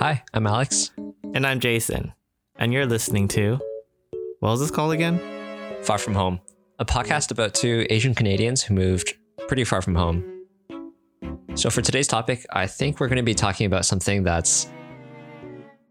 [0.00, 0.92] Hi, I'm Alex.
[1.34, 2.12] And I'm Jason.
[2.54, 3.58] And you're listening to.
[4.38, 5.18] What was this called again?
[5.82, 6.38] Far From Home,
[6.78, 9.14] a podcast about two Asian Canadians who moved
[9.48, 10.44] pretty far from home.
[11.56, 14.70] So, for today's topic, I think we're going to be talking about something that's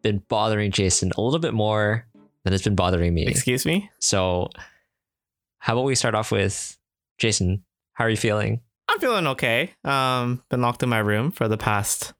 [0.03, 2.07] been bothering Jason a little bit more
[2.45, 3.27] than it's been bothering me.
[3.27, 3.89] Excuse me?
[3.99, 4.47] So,
[5.59, 6.77] how about we start off with
[7.17, 7.65] Jason?
[7.91, 8.61] How are you feeling?
[8.87, 9.73] I'm feeling okay.
[9.83, 12.13] Um, been locked in my room for the past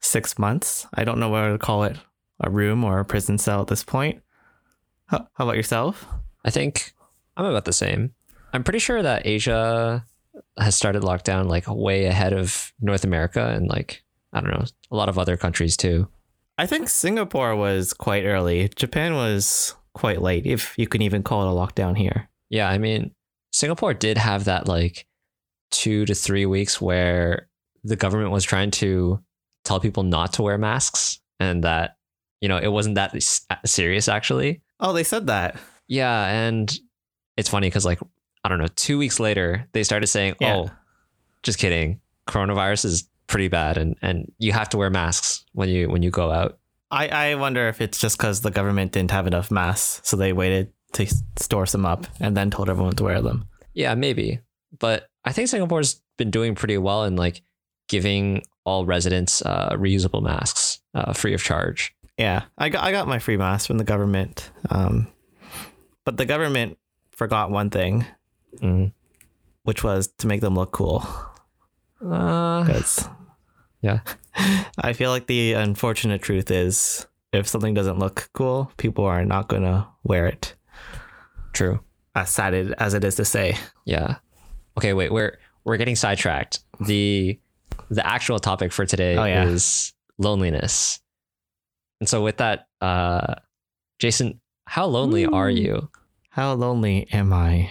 [0.00, 0.86] six months.
[0.94, 1.96] I don't know whether to call it
[2.40, 4.22] a room or a prison cell at this point.
[5.06, 6.06] How, how about yourself?
[6.44, 6.92] I think
[7.36, 8.14] I'm about the same.
[8.52, 10.04] I'm pretty sure that Asia
[10.58, 14.02] has started lockdown like way ahead of North America and like
[14.32, 16.08] I don't know a lot of other countries too.
[16.56, 18.68] I think Singapore was quite early.
[18.74, 22.28] Japan was quite late, if you can even call it a lockdown here.
[22.50, 23.12] Yeah, I mean
[23.52, 25.06] Singapore did have that like
[25.70, 27.48] two to three weeks where
[27.84, 29.22] the government was trying to
[29.68, 31.96] tell people not to wear masks and that
[32.40, 33.14] you know it wasn't that
[33.64, 34.62] serious actually.
[34.80, 35.56] Oh, they said that.
[35.86, 36.72] Yeah, and
[37.36, 38.00] it's funny because like
[38.44, 40.56] I don't know, two weeks later they started saying, Yeah.
[40.56, 40.70] "Oh,
[41.42, 45.88] just kidding, coronavirus is pretty bad, and and you have to wear masks when you
[45.88, 46.58] when you go out."
[46.90, 50.32] I, I wonder if it's just because the government didn't have enough masks, so they
[50.32, 53.46] waited to store some up and then told everyone to wear them.
[53.74, 54.40] Yeah, maybe,
[54.78, 57.42] but I think Singapore's been doing pretty well in like
[57.88, 61.94] giving all residents uh, reusable masks uh, free of charge.
[62.18, 65.08] Yeah, I got I got my free mask from the government, um,
[66.04, 66.78] but the government
[67.10, 68.04] forgot one thing,
[68.62, 68.92] Mm.
[69.62, 71.06] which was to make them look cool.
[72.04, 72.64] Uh,
[73.82, 74.00] yeah,
[74.78, 79.48] I feel like the unfortunate truth is, if something doesn't look cool, people are not
[79.48, 80.54] gonna wear it.
[81.52, 81.80] true.
[82.14, 83.56] As sad as it is to say.
[83.84, 84.16] Yeah.
[84.76, 86.60] Okay, wait, we're we're getting sidetracked.
[86.80, 87.38] The
[87.90, 89.44] the actual topic for today Oh, yeah.
[89.46, 91.00] is loneliness.
[92.00, 93.34] And so with that, uh
[93.98, 95.90] Jason, how lonely are you?
[96.30, 97.70] How lonely am I?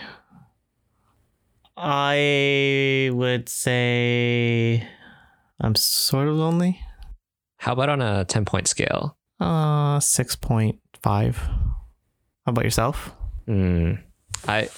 [1.78, 4.88] I would say
[5.62, 6.80] I'm sort of lonely.
[7.58, 9.18] How about on a 10 point scale?
[9.40, 11.38] Uh, six point five.
[11.38, 13.12] How about yourself?
[13.46, 13.94] Hmm.
[14.48, 14.70] I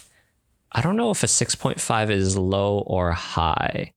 [0.72, 3.94] I don't know if a 6.5 is low or high.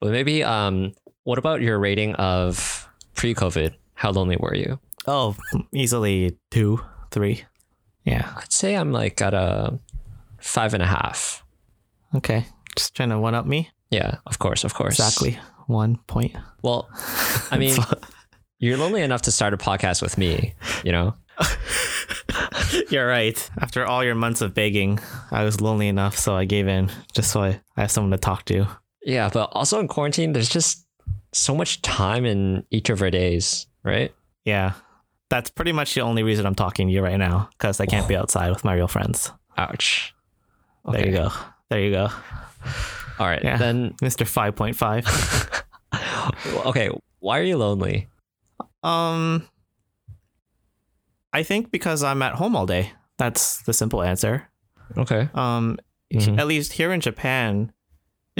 [0.00, 0.92] But maybe um
[1.24, 3.74] what about your rating of pre-COVID?
[3.94, 4.80] How lonely were you?
[5.06, 5.36] Oh,
[5.72, 6.80] easily two,
[7.10, 7.44] three.
[8.04, 8.32] Yeah.
[8.36, 9.78] I'd say I'm like at a
[10.38, 11.44] five and a half.
[12.14, 12.46] Okay.
[12.76, 13.70] Just trying to one up me.
[13.90, 14.94] Yeah, of course, of course.
[14.98, 15.38] Exactly
[15.70, 16.36] one point.
[16.62, 16.88] Well,
[17.50, 17.76] I mean,
[18.58, 21.14] you're lonely enough to start a podcast with me, you know?
[22.90, 23.50] You're right.
[23.58, 25.00] After all your months of begging,
[25.30, 28.18] I was lonely enough, so I gave in just so I, I have someone to
[28.18, 28.66] talk to.
[29.02, 30.86] Yeah, but also in quarantine, there's just
[31.32, 34.12] so much time in each of our days, right?
[34.44, 34.72] Yeah.
[35.30, 38.08] That's pretty much the only reason I'm talking to you right now because I can't
[38.08, 39.30] be outside with my real friends.
[39.56, 40.12] Ouch.
[40.90, 41.30] There you go.
[41.68, 42.08] There you go.
[43.18, 43.42] All right.
[43.44, 43.56] Yeah.
[43.56, 44.26] Then, Mr.
[44.26, 45.62] 5.5.
[46.66, 46.90] okay.
[47.20, 48.08] Why are you lonely?
[48.82, 49.46] um,
[51.32, 52.92] I think because I'm at home all day.
[53.18, 54.48] That's the simple answer.
[54.96, 55.28] Okay.
[55.34, 55.78] Um,
[56.12, 56.40] Mhm.
[56.40, 57.70] at least here in Japan,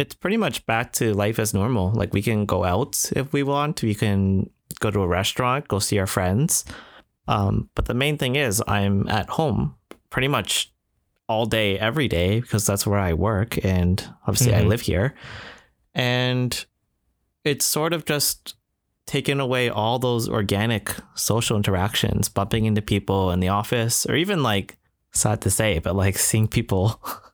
[0.00, 1.90] it's pretty much back to life as normal.
[1.92, 3.82] Like we can go out if we want.
[3.82, 4.48] We can
[4.80, 6.64] go to a restaurant, go see our friends.
[7.28, 9.74] Um, but the main thing is I'm at home
[10.08, 10.72] pretty much
[11.28, 14.68] all day, every day, because that's where I work, and obviously I Mhm.
[14.68, 15.14] live here.
[15.94, 16.64] And
[17.44, 18.56] it's sort of just
[19.06, 24.42] taken away all those organic social interactions, bumping into people in the office, or even
[24.42, 24.76] like
[25.12, 27.00] sad to say, but like seeing people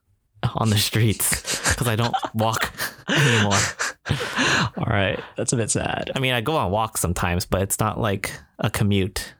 [0.55, 2.71] on the streets because I don't walk
[3.09, 3.59] anymore.
[4.77, 5.19] All right.
[5.35, 6.11] That's a bit sad.
[6.15, 9.33] I mean, I go on walks sometimes, but it's not like a commute.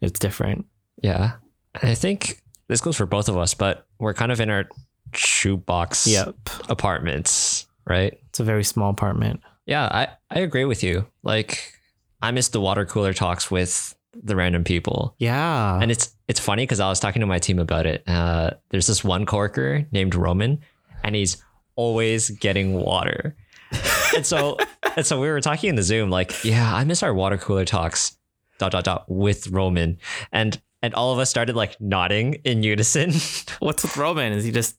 [0.00, 0.66] It's different.
[1.02, 1.32] Yeah.
[1.80, 4.68] And I think this goes for both of us, but we're kind of in our
[5.14, 6.34] shoebox Yep.
[6.68, 8.18] apartments, right?
[8.28, 9.40] It's a very small apartment.
[9.66, 11.06] Yeah, I, I agree with you.
[11.22, 11.74] Like,
[12.20, 15.14] I miss the water cooler talks with the random people.
[15.18, 15.78] Yeah.
[15.80, 18.02] And it's it's funny because I was talking to my team about it.
[18.06, 20.60] Uh, there's this one coworker named Roman,
[21.02, 21.42] and he's
[21.76, 23.36] always getting water.
[24.16, 24.58] and so
[24.96, 27.64] and so we were talking in the Zoom, like, yeah, I miss our water cooler
[27.64, 28.16] talks,
[28.58, 29.98] dot dot dot, with Roman,
[30.30, 33.12] and and all of us started like nodding in unison.
[33.60, 34.32] What's with Roman?
[34.32, 34.76] Is he just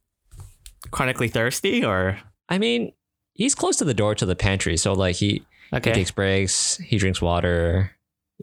[0.92, 2.20] chronically thirsty or
[2.50, 2.92] I mean,
[3.34, 5.90] he's close to the door to the pantry, so like he okay.
[5.90, 6.78] He takes breaks.
[6.78, 7.92] He drinks water.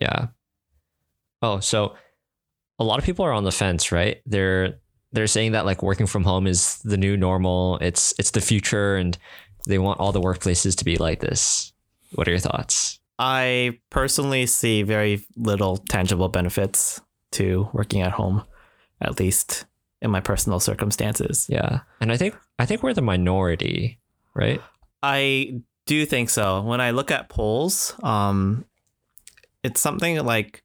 [0.00, 0.28] Yeah.
[1.42, 1.94] Oh, so
[2.78, 4.20] a lot of people are on the fence, right?
[4.26, 4.78] They're
[5.12, 7.78] they're saying that like working from home is the new normal.
[7.78, 9.16] It's it's the future, and
[9.66, 11.72] they want all the workplaces to be like this.
[12.14, 12.98] What are your thoughts?
[13.18, 17.00] I personally see very little tangible benefits
[17.32, 18.44] to working at home,
[19.00, 19.66] at least
[20.00, 21.46] in my personal circumstances.
[21.48, 21.80] Yeah.
[22.00, 23.98] And I think I think we're the minority,
[24.34, 24.60] right?
[25.02, 26.62] I do think so.
[26.62, 28.64] When I look at polls, um,
[29.62, 30.62] it's something like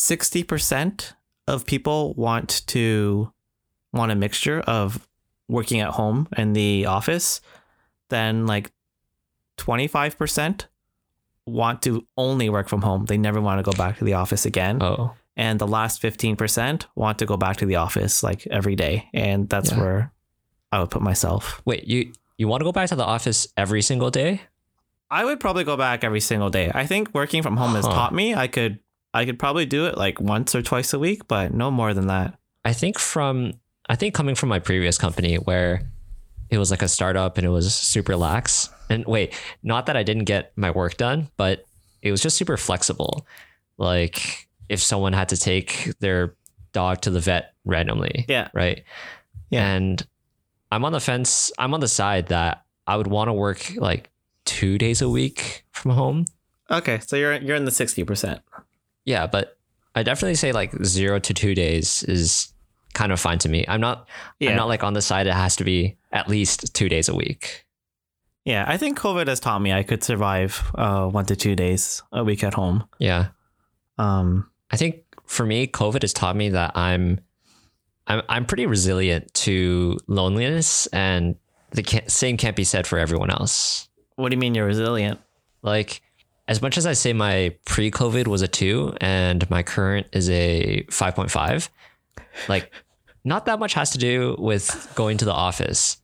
[0.00, 1.14] sixty percent
[1.46, 3.32] of people want to
[3.92, 5.06] want a mixture of
[5.48, 7.40] working at home and the office.
[8.08, 8.72] Then like
[9.56, 10.66] twenty five percent
[11.46, 13.06] want to only work from home.
[13.06, 14.82] They never want to go back to the office again.
[14.82, 15.12] Oh.
[15.36, 19.08] And the last 15% want to go back to the office like every day.
[19.14, 19.80] And that's Yeah.
[19.80, 20.12] where
[20.70, 21.62] I would put myself.
[21.64, 24.42] Wait, you you want to go back to the office every single day?
[25.10, 26.70] I would probably go back every single day.
[26.74, 28.78] I think working from home has taught me I could
[29.12, 32.06] I could probably do it like once or twice a week, but no more than
[32.08, 32.38] that.
[32.64, 33.54] I think from
[33.88, 35.90] I think coming from my previous company where
[36.48, 38.68] it was like a startup and it was super lax.
[38.88, 41.64] And wait, not that I didn't get my work done, but
[42.02, 43.26] it was just super flexible.
[43.78, 46.34] Like if someone had to take their
[46.72, 48.48] dog to the vet randomly, Yeah.
[48.52, 48.84] right?
[49.50, 49.74] Yeah.
[49.74, 50.06] And
[50.70, 51.50] I'm on the fence.
[51.58, 54.10] I'm on the side that I would want to work like
[54.44, 56.24] two days a week from home.
[56.70, 58.40] Okay, so you're you're in the 60%.
[59.10, 59.58] Yeah, but
[59.96, 62.52] I definitely say like zero to two days is
[62.94, 63.64] kind of fine to me.
[63.66, 64.06] I'm not
[64.38, 64.50] Yeah.
[64.50, 67.14] I'm not like on the side it has to be at least two days a
[67.14, 67.66] week.
[68.44, 72.02] Yeah, I think COVID has taught me I could survive uh 1 to 2 days
[72.12, 72.84] a week at home.
[72.98, 73.28] Yeah.
[73.98, 77.20] Um I think for me, COVID has taught me that I'm
[78.06, 81.34] I'm I'm pretty resilient to loneliness and
[81.72, 83.88] the same can't be said for everyone else.
[84.16, 85.18] what do you mean you're resilient?
[85.62, 86.02] Like
[86.48, 90.84] as much as I say my pre-COVID was a 2 and my current is a
[90.90, 91.68] 5.5,
[92.48, 92.70] like
[93.24, 95.98] not that much has to do with going to the office.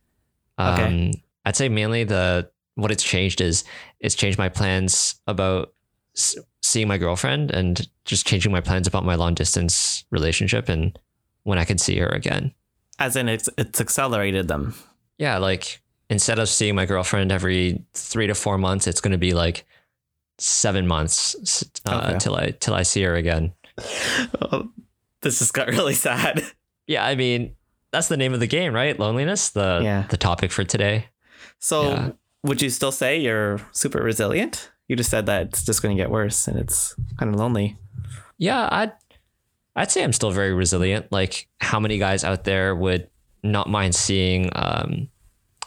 [0.58, 1.12] Um, Okay.
[1.44, 3.64] I'd say mainly the what it's changed is
[4.00, 5.72] it's changed my plans about
[6.16, 10.98] s- seeing my girlfriend and just changing my plans about my long distance relationship and
[11.44, 12.52] when I can see her again.
[12.98, 14.74] As in it's it's accelerated them.
[15.18, 15.80] Yeah, like
[16.10, 19.64] instead of seeing my girlfriend every three to four months, it's going to be like
[20.38, 22.18] seven months uh, Okay.
[22.18, 23.52] till I till I see her again.
[24.42, 24.70] Oh,
[25.22, 26.42] this just got really sad.
[26.86, 27.54] Yeah, I mean
[27.92, 28.98] that's the name of the game, right?
[28.98, 30.06] Loneliness, the Yeah.
[30.08, 31.06] the topic for today.
[31.58, 32.10] So, Yeah.
[32.42, 34.70] would you still say you're super resilient?
[34.88, 37.76] You just said that it's just going to get worse and it's kind of lonely.
[38.38, 38.92] Yeah, I'd
[39.74, 41.10] I'd say I'm still very resilient.
[41.10, 43.08] Like how many guys out there would
[43.42, 45.08] not mind seeing um,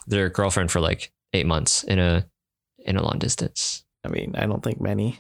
[0.08, 2.26] their girlfriend for like eight months in a
[2.80, 3.84] in a long distance.
[4.04, 5.20] I mean, I don't think many.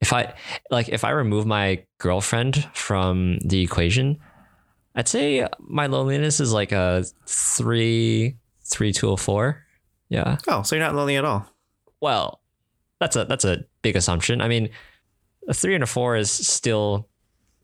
[0.00, 0.34] if I
[0.70, 4.18] like if I remove my girlfriend from the equation,
[4.94, 9.64] I'd say my loneliness is like a three three to a oh, four.
[10.08, 10.36] Yeah.
[10.48, 11.46] Oh, so you're not lonely at all.
[12.00, 12.40] Well,
[13.00, 14.40] that's a that's a big assumption.
[14.40, 14.70] I mean,
[15.48, 17.08] a three and a four is still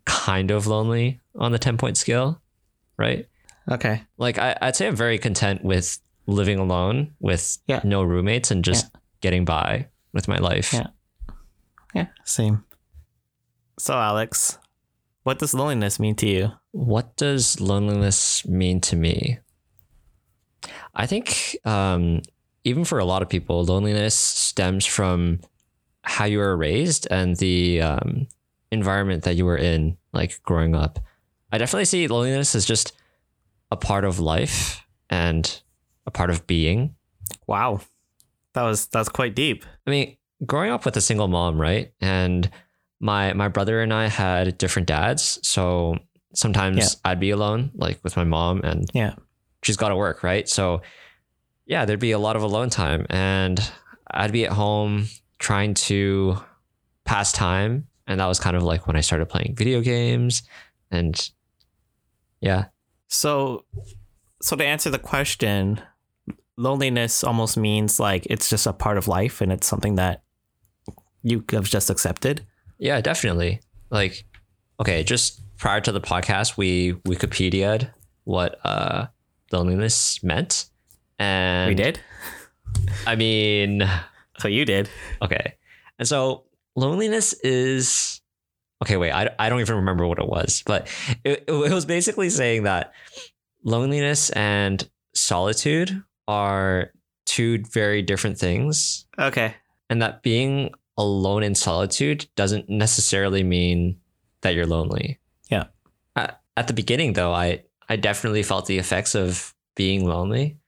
[0.05, 2.41] kind of lonely on the ten point scale,
[2.99, 3.27] right?
[3.71, 4.03] Okay.
[4.19, 7.81] Like I, I'd say I'm very content with living alone with Yeah.
[7.85, 8.87] no roommates and just
[9.21, 10.73] getting by with my life.
[10.73, 10.89] Yeah.
[11.95, 12.65] Yeah, same.
[13.79, 14.59] So, Alex,
[15.23, 16.53] what does loneliness mean to you?
[16.73, 19.39] What does loneliness mean to me?
[20.95, 22.23] I think um,
[22.65, 25.41] even for a lot of people, loneliness stems from
[26.03, 28.26] how you were raised and the um,
[28.71, 30.99] environment that you were in, like growing up.
[31.52, 32.93] I definitely see loneliness as just
[33.71, 35.62] a part of life and
[36.07, 36.95] a part of being.
[37.47, 37.81] Wow.
[38.54, 39.64] That was that's quite deep.
[39.87, 41.92] I mean, growing up with a single mom, right?
[42.00, 42.50] And
[43.00, 45.99] my my brother and I had different dads, so
[46.35, 47.11] sometimes Yeah.
[47.11, 49.14] I'd be alone, like with my mom, and Yeah.
[49.62, 50.49] she's got to work, right?
[50.49, 50.83] So
[51.66, 53.59] yeah, there'd be a lot of alone time, and
[54.11, 55.07] I'd be at home
[55.38, 56.38] trying to
[57.04, 60.42] pass time, and that was kind of like when I started playing video games,
[60.90, 61.30] and
[62.40, 62.66] yeah,
[63.09, 63.64] So
[64.42, 65.80] so to answer the question,
[66.61, 70.23] loneliness almost means like it's just a part of life and it's something that
[71.23, 72.47] you have just accepted.
[72.79, 73.61] yeah, definitely.
[73.90, 74.25] Like,
[74.79, 77.90] okay, just prior to the podcast, we Wikipedia'd
[78.25, 79.07] what uh
[79.52, 80.67] loneliness meant,
[81.19, 81.99] and we did.
[83.07, 83.88] I mean,
[84.38, 84.88] So you did.
[85.23, 85.55] okay,
[85.99, 86.45] and so
[86.76, 88.21] loneliness is
[88.83, 88.97] okay.
[88.97, 90.87] Wait, I I don't even remember what it was, but
[91.25, 92.93] it, it was basically saying that
[93.64, 96.93] loneliness and solitude are
[97.27, 99.55] two very different things, Okay.
[99.89, 103.99] and that being alone in solitude doesn't necessarily mean
[104.43, 105.19] that you're lonely.
[105.51, 105.67] Yeah.
[106.15, 110.59] At, at the beginning, though, I I definitely felt the effects of being lonely,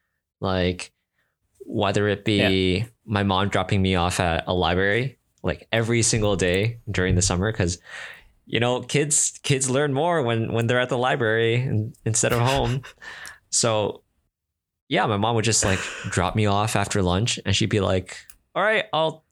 [0.40, 0.92] like
[1.64, 6.78] whether it be my mom dropping me off at a library like every single day
[6.90, 7.78] during the summer because
[8.46, 12.40] you know kids kids learn more when when they're at the library and, instead of
[12.40, 12.82] home.
[13.50, 14.01] so
[14.92, 15.78] yeah, my mom would just like
[16.10, 18.18] drop me off after lunch and she'd be like,
[18.54, 19.24] "All right, I'll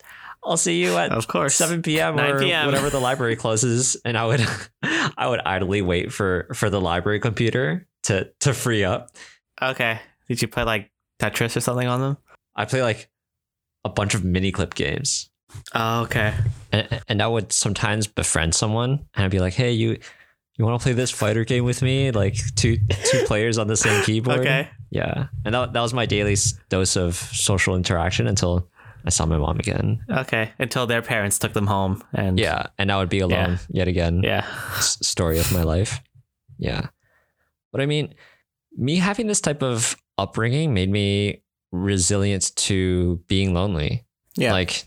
[0.42, 1.54] I'll see you at Of course.
[1.54, 2.16] 7 p.m.
[2.16, 2.64] 9 or p.m..
[2.64, 4.40] whatever the library closes." And I would
[4.82, 9.10] I would idly wait for for the library computer to to free up.
[9.60, 10.00] Okay.
[10.28, 10.90] Did you play like
[11.20, 12.16] Tetris or something on them?
[12.56, 13.10] I play like
[13.84, 15.28] a bunch of Miniclip games.
[15.74, 16.32] Oh, okay.
[16.72, 19.98] and, and I would sometimes befriend someone and I'd be like, "Hey, you
[20.60, 22.10] you want to play this fighter game with me?
[22.10, 24.68] Like two two players on the same keyboard." Okay.
[24.90, 26.36] Yeah, and that that was my daily
[26.68, 28.68] dose of social interaction until
[29.06, 30.04] I saw my mom again.
[30.10, 30.50] Okay.
[30.58, 34.20] Until their parents took them home and Yeah, and I would be alone yet again.
[34.22, 34.44] Yeah.
[34.76, 36.00] S- story of my life.
[36.58, 36.88] Yeah,
[37.72, 38.14] but I mean,
[38.76, 44.04] me having this type of upbringing made me resilient to being lonely.
[44.36, 44.52] Yeah.
[44.52, 44.84] Like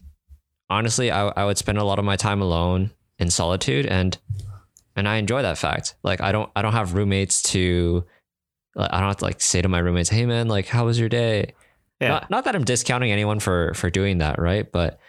[0.69, 4.17] honestly, I I would spend a lot of my time alone in solitude and
[4.95, 5.95] and I enjoy that fact.
[6.03, 8.05] Like I don't I don't have roommates to
[8.75, 10.99] like, I don't have to like say to my roommates, "Hey man, like how was
[10.99, 11.53] your day?"
[11.99, 12.09] yeah.
[12.09, 14.69] Not, not that I'm discounting anyone for for doing that, right?
[14.71, 14.99] But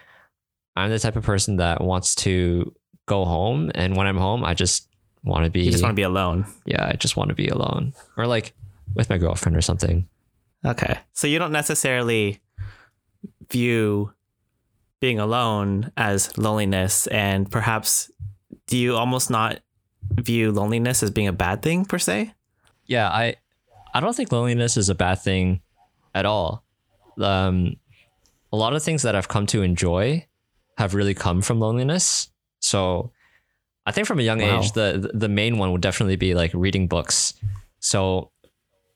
[0.76, 2.74] I'm the type of person that wants to
[3.06, 4.88] go home and when I'm home, I just
[5.22, 6.46] want to be you just want to be alone.
[6.66, 8.54] yeah, I just want to be alone or like
[8.94, 10.08] with my girlfriend or something.
[10.64, 10.98] Okay.
[11.12, 12.40] So you don't necessarily
[13.50, 14.12] view
[15.00, 18.10] being alone as loneliness and perhaps
[18.66, 19.60] do you almost not
[20.20, 22.32] view loneliness as being a bad thing per se?
[22.86, 23.34] yeah i
[23.94, 25.60] i don't think loneliness is a bad thing
[26.14, 26.62] at all
[27.18, 27.76] um
[28.52, 30.24] a lot of things that i've come to enjoy
[30.76, 32.28] have really come from loneliness
[32.60, 33.10] so
[33.86, 34.60] i think from a young Wow.
[34.60, 37.34] age the the main one would definitely be like reading books
[37.80, 38.30] so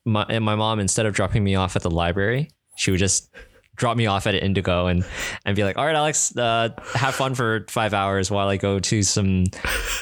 [0.04, 3.30] my and my mom instead of dropping me off at the library she would just
[3.78, 5.04] drop me off at indigo and
[5.46, 8.78] and be like all right alex uh, have fun for five hours while i go
[8.78, 9.44] to some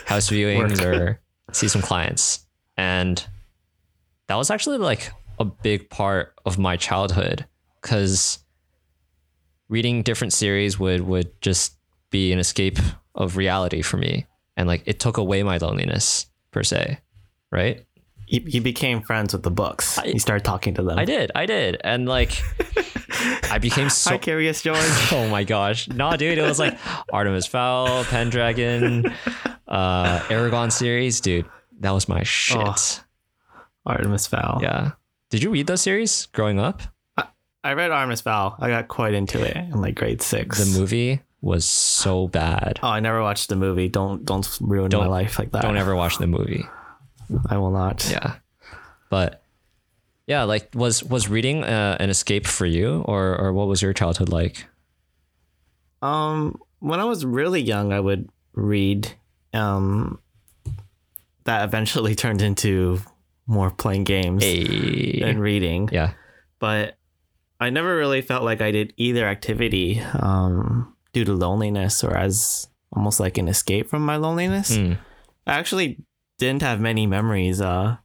[0.06, 1.20] house viewings or
[1.52, 2.46] see some clients.
[2.76, 3.24] And
[4.28, 7.46] that was actually like a big part of my childhood
[7.80, 8.38] because
[9.68, 11.76] reading different series would would just
[12.10, 12.78] be an escape
[13.14, 14.26] of reality for me.
[14.56, 16.98] And like it took away my loneliness per se
[17.52, 17.84] right?
[18.26, 20.00] You, you became friends with the books.
[20.04, 20.98] you started talking to them.
[20.98, 21.80] i did i did.
[21.82, 22.42] And like
[23.50, 24.78] i became so Hi, Curious George.
[25.12, 26.78] oh my gosh nah, dude it was like
[27.12, 29.06] artemis fowl pendragon
[29.68, 31.46] uh Eragon series dude
[31.80, 32.74] that was my shit Oh.
[33.84, 34.58] Artemis Fowl.
[34.62, 34.92] yeah
[35.30, 36.82] did you read those series growing up
[37.64, 38.54] I read Artemis Fowl.
[38.60, 40.58] I got quite into it in like grade six.
[40.72, 42.78] the movie was so bad.
[42.80, 43.88] Oh, I never watched the movie.
[43.88, 45.62] Don't don't ruin my Don't- life like that.
[45.62, 46.64] Don't ever watch the movie.
[47.50, 48.08] I will not.
[48.08, 48.36] Yeah,
[49.10, 49.42] but
[50.26, 53.92] yeah, like was was reading uh, an escape for you, or or what was your
[53.92, 54.66] childhood like?
[56.02, 59.12] Um, when I was really young, I would read.
[59.54, 60.20] Um,
[61.44, 63.00] that eventually turned into
[63.46, 65.88] more playing games Hey, and reading.
[65.92, 66.12] yeah,
[66.58, 66.98] But
[67.60, 72.68] I never really felt like I did either activity um, due to loneliness or as
[72.92, 74.76] almost like an escape from my loneliness.
[74.76, 74.98] Mm.
[75.46, 75.98] I actually
[76.38, 77.96] didn't have many memories uh,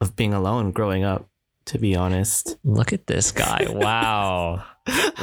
[0.00, 1.28] of being alone growing up,
[1.66, 2.56] to be honest.
[2.64, 3.66] Look at this guy!
[3.70, 4.64] Wow,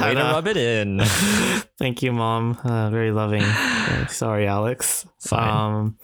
[0.00, 1.00] way to rub it in.
[1.78, 2.58] Thank you, mom.
[2.64, 3.42] Uh, very loving.
[4.08, 5.06] Sorry, Alex.
[5.20, 5.48] Fine.
[5.48, 5.98] Um,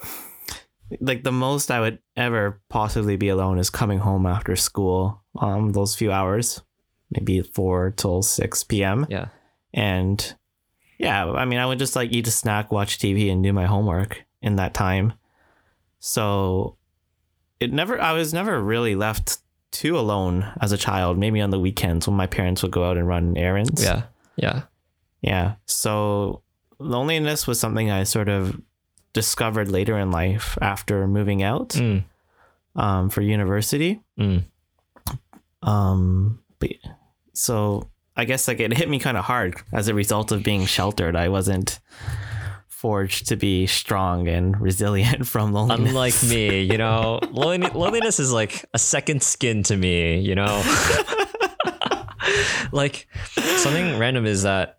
[1.01, 5.23] like the most I would ever possibly be alone is coming home after school.
[5.39, 6.61] Um, those few hours,
[7.11, 9.05] maybe four till six p.m.
[9.09, 9.27] Yeah,
[9.73, 10.35] And
[10.97, 13.65] yeah, I mean, I would just like eat a snack, watch TV, and do my
[13.65, 15.13] homework in that time.
[15.99, 16.77] So
[17.59, 19.39] it never, I was never really left
[19.79, 21.17] too alone as a child.
[21.17, 23.83] Maybe on the weekends when my parents would go out and run errands.
[23.83, 24.03] yeah,
[24.35, 24.61] yeah.
[25.21, 25.55] Yeah.
[25.65, 26.41] So
[26.79, 28.59] loneliness was something I sort of
[29.13, 32.03] discovered later in life after moving out Mm,
[32.75, 34.01] um, for university.
[34.19, 34.43] mm.
[35.63, 36.69] Um, but,
[37.33, 40.65] so I guess like it hit me kind of hard as a result of being
[40.65, 41.15] sheltered.
[41.15, 41.79] I wasn't
[42.81, 45.89] forged to be strong and resilient from loneliness.
[45.89, 50.19] Unlike me, you know, loneliness is like a second skin to me.
[50.19, 50.63] You know,
[52.71, 53.07] like
[53.57, 54.77] something random is that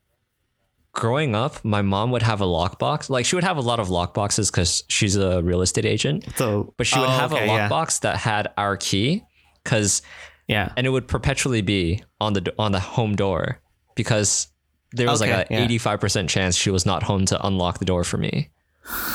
[0.92, 3.10] growing up, my mom would have a lockbox.
[3.10, 6.74] Like she would have a lot of lockboxes because she's a real estate agent, so,
[6.76, 7.68] but she would Oh, have okay, a yeah.
[7.68, 9.24] lockbox that had our key
[9.64, 10.02] because
[10.46, 10.72] Yeah.
[10.76, 13.60] and it would perpetually be on the on the home door
[13.96, 14.48] because
[14.92, 15.66] there was Okay, like a yeah.
[15.66, 18.50] 85% chance she was not home to unlock the door for me.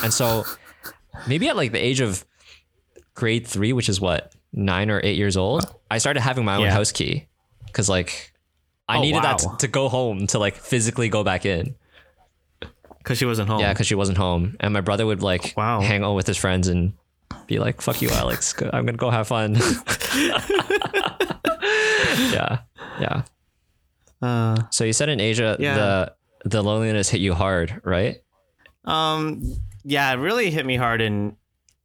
[0.02, 0.44] And so
[1.26, 2.24] maybe at like the age of
[3.14, 6.62] grade 3, which is what, 9 or 8 years old, I started having my own
[6.62, 6.72] Yeah.
[6.72, 7.26] house key
[7.72, 8.32] cuz like
[8.88, 11.74] I Oh, needed that to, to go home to like physically go back in.
[12.98, 13.60] because she wasn't home.
[13.60, 15.80] Yeah, because she wasn't home, and my brother would like Wow.
[15.80, 16.92] hang out with his friends and
[17.46, 18.54] be like, "Fuck you, Alex.
[18.72, 19.54] I'm gonna go have fun."
[22.32, 22.58] yeah,
[23.00, 23.22] yeah.
[24.24, 25.74] Uh, So you said in Asia, Yeah.
[25.76, 26.12] the
[26.46, 28.16] the loneliness hit you hard, right?
[28.84, 29.40] Um,
[29.82, 31.36] yeah, it really hit me hard in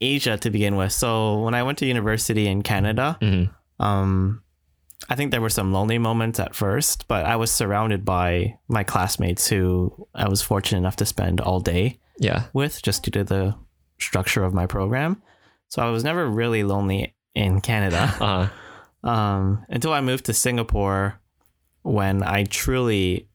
[0.01, 0.91] Asia to begin with.
[0.91, 3.49] So when I went to university in Canada, Mhm.
[3.79, 4.41] um,
[5.09, 8.83] I think there were some lonely moments at first, but I was surrounded by my
[8.83, 13.23] classmates who I was fortunate enough to spend all day Yeah, with just due to
[13.23, 13.55] the
[13.97, 15.21] structure of my program.
[15.69, 21.18] So I was never really lonely in Canada uh, um, until I moved to Singapore
[21.89, 23.27] when I truly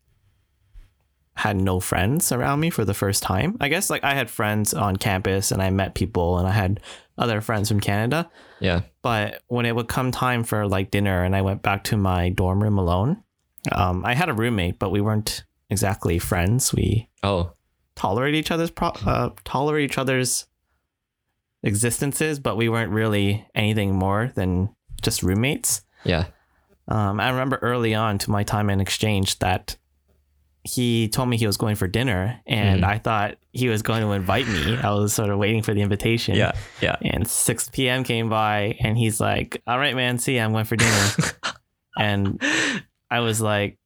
[1.37, 3.57] had no friends around me for the first time.
[3.61, 6.81] I guess like I had friends on campus and I met people and I had
[7.19, 8.31] other friends from Canada.
[8.61, 11.97] yeah, But when it would come time for like dinner and I went back to
[11.97, 13.23] my dorm room alone,
[13.73, 16.73] um, I had a roommate, but we weren't exactly friends.
[16.73, 17.53] We oh,
[17.97, 20.47] tolerate each other's pro- uh, tolerate each other's
[21.65, 25.83] existences, but we weren't really anything more than just roommates.
[26.05, 26.27] yeah,
[26.89, 29.77] Um, I remember early on to my time in exchange that
[30.67, 32.87] he told me he was going for dinner, and Mhm.
[32.87, 34.77] I thought he was going to invite me.
[34.79, 36.37] I was sort of waiting for the invitation.
[36.37, 36.97] yeah, yeah.
[37.03, 38.03] And 6 p.m.
[38.05, 41.09] came by, and he's like, "All right, man, see, ya, I'm going for dinner."
[41.99, 42.43] and
[43.11, 43.77] I was like,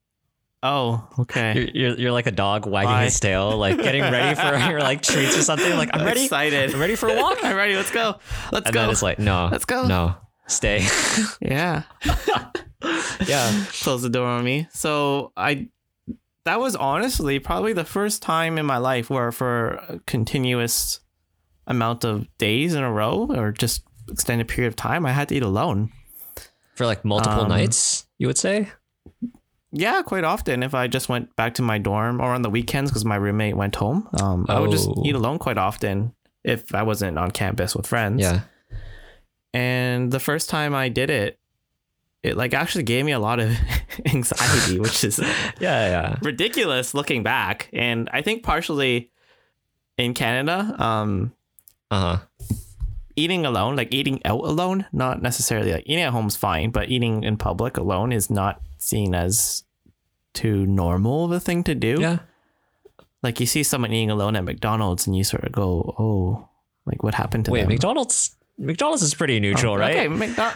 [0.63, 3.05] "Oh, okay." You're, you're, you're like a dog wagging Bye.
[3.07, 5.77] his tail, like getting ready for your like treats or something.
[5.77, 6.73] Like I'm ready, Excited.
[6.75, 7.39] I'm ready for a walk.
[7.43, 7.75] I'm ready.
[7.75, 8.19] Let's go.
[8.53, 8.81] Let's And go.
[8.83, 9.85] then it's like, no, Let's go.
[9.87, 10.15] no,
[10.47, 10.87] stay.
[11.41, 11.83] yeah.
[13.27, 14.69] Yeah, close the door on me.
[14.73, 15.69] So I
[16.45, 21.01] that was honestly probably the first time in my life where for a continuous
[21.67, 25.35] amount of days in a row or just extended period of time I had to
[25.37, 25.91] eat alone.
[26.75, 28.69] for like multiple Um, nights, you would say.
[29.73, 32.91] Yeah, quite often if I just went back to my dorm or on the weekends
[32.91, 35.03] because my roommate went home, um, I would just Oh.
[35.05, 38.23] eat alone quite often if I wasn't on campus with friends.
[38.23, 38.41] Yeah,
[39.53, 41.39] And the first time I did it,
[42.23, 43.57] it like actually gave me a lot of
[44.07, 45.19] anxiety, which is
[45.61, 46.17] yeah, yeah.
[46.23, 47.69] ridiculous looking back.
[47.73, 49.11] And I think partially
[49.97, 51.33] in Canada, um,
[51.91, 52.19] Uh huh.
[53.17, 56.89] eating alone, like eating out alone, not necessarily like eating at home is fine, but
[56.91, 59.65] eating in public alone is not seen as
[60.35, 61.99] too normal of a thing to do.
[62.01, 62.19] Yeah.
[63.23, 66.49] Like you see someone eating alone at McDonald's and you sort of go, oh,
[66.87, 67.71] like what happened to Wait, them?
[67.71, 68.37] McDonald's.
[68.59, 69.97] McDonald's is pretty neutral, right?
[69.97, 70.09] Okay,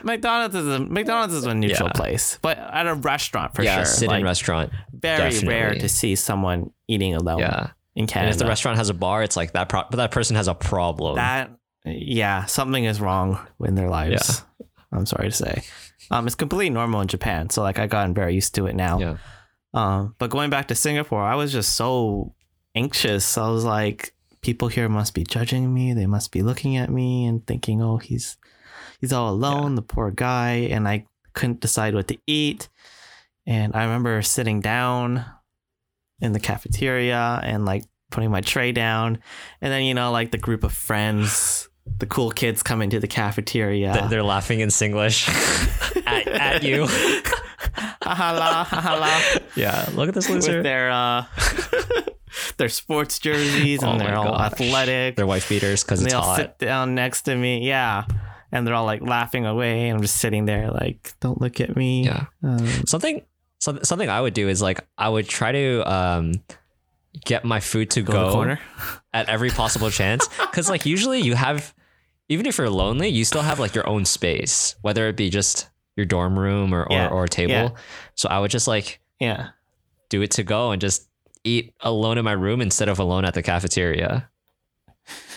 [0.02, 1.92] McDonald's is a McDonald's is a neutral Yeah.
[1.92, 4.72] place, but at a restaurant for yeah, sure, sit like, in restaurant.
[4.92, 8.32] very rare to see someone eating alone Yeah, in and Canada.
[8.32, 9.68] if the restaurant has a bar, it's like that.
[9.68, 11.14] Pro- but that person has a problem.
[11.16, 11.50] that
[11.84, 14.44] yeah something is wrong in their lives
[14.92, 15.64] i'm sorry to say
[16.12, 19.00] um it's completely normal in japan so like i gotten very used to it now
[19.00, 19.16] yeah,
[19.74, 22.32] um but going back to singapore i was just so
[22.76, 24.11] anxious i was like
[24.42, 25.92] people here must be judging me.
[25.94, 28.36] They must be looking at me and thinking oh he's
[29.00, 30.68] he's all alone the poor guy.
[30.70, 32.68] And i couldn't decide what to eat.
[33.46, 35.24] And i remember sitting down
[36.20, 39.18] in the cafeteria and like putting my tray down.
[39.60, 43.08] And then you know like the group of friends the cool kids come into the
[43.08, 44.06] cafeteria.
[44.08, 45.28] They're laughing in Singlish
[46.06, 46.84] at, at you.
[48.02, 50.56] Ahala, ahala, yeah, look at this loser.
[50.56, 51.24] with their uh
[52.56, 54.52] their sports jerseys and Oh they're all gosh.
[54.52, 55.16] athletic.
[55.16, 56.36] They're wife beaters because it's they all hot.
[56.36, 58.04] sit down next to me yeah.
[58.50, 59.88] And they're all like laughing away.
[59.88, 62.04] And i'm just sitting there like don't look at me.
[62.04, 62.26] Yeah.
[62.42, 63.22] um, Something,
[63.60, 66.32] some, something I would do is like I would try to um
[67.24, 68.58] get my food to go, go, to
[69.14, 70.28] at every possible chance.
[70.40, 71.74] Because like usually you have
[72.28, 75.68] even if you're lonely you still have like your own space whether it be just
[75.96, 77.52] your dorm room or Yeah, or, or a table.
[77.52, 77.68] Yeah.
[78.14, 79.48] so i would just like yeah.
[80.08, 81.06] do it to go and just
[81.44, 84.28] eat alone in my room instead of alone at the cafeteria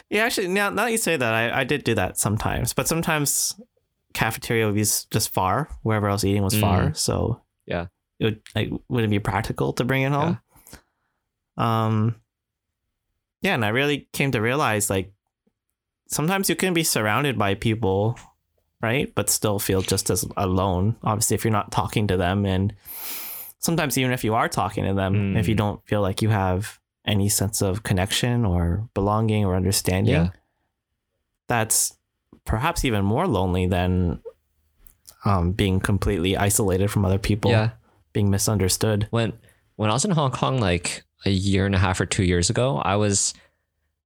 [0.10, 2.88] yeah actually now, now that you say that I, I did do that sometimes but
[2.88, 3.60] sometimes
[4.14, 7.72] cafeteria would be just far wherever I was eating was far so Mm.
[7.74, 7.86] Yeah.
[8.20, 10.40] it would like wouldn't be practical to bring it home
[11.58, 12.16] um
[13.42, 15.12] yeah and i really came to realize like
[16.08, 18.20] sometimes you can be surrounded by people
[18.82, 22.74] right but still feel just as alone obviously if you're not talking to them and
[23.66, 25.64] sometimes even if you are talking to them if you Mm.
[25.64, 26.80] don't feel like you have
[27.14, 30.30] any sense of connection or belonging or understanding Yeah.
[31.48, 31.98] that's
[32.46, 34.20] perhaps even more lonely than
[35.24, 37.70] um, being completely isolated from other people yeah
[38.14, 39.34] being misunderstood when
[39.76, 42.50] when I was in Hong Kong like a year and a half or two years
[42.50, 43.34] ago, I was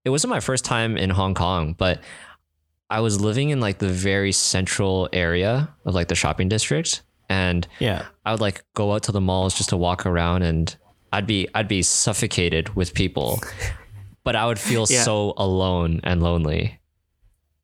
[0.04, 2.02] it wasn't my first time in Hong Kong, but
[2.89, 7.68] I was living in like the very central area of like the shopping district and
[7.80, 10.76] yeah I would like go out to the malls just to walk around and
[11.13, 13.39] I'd be I'd be suffocated with people.
[14.24, 15.04] but I would feel Yeah.
[15.04, 16.80] so alone and lonely.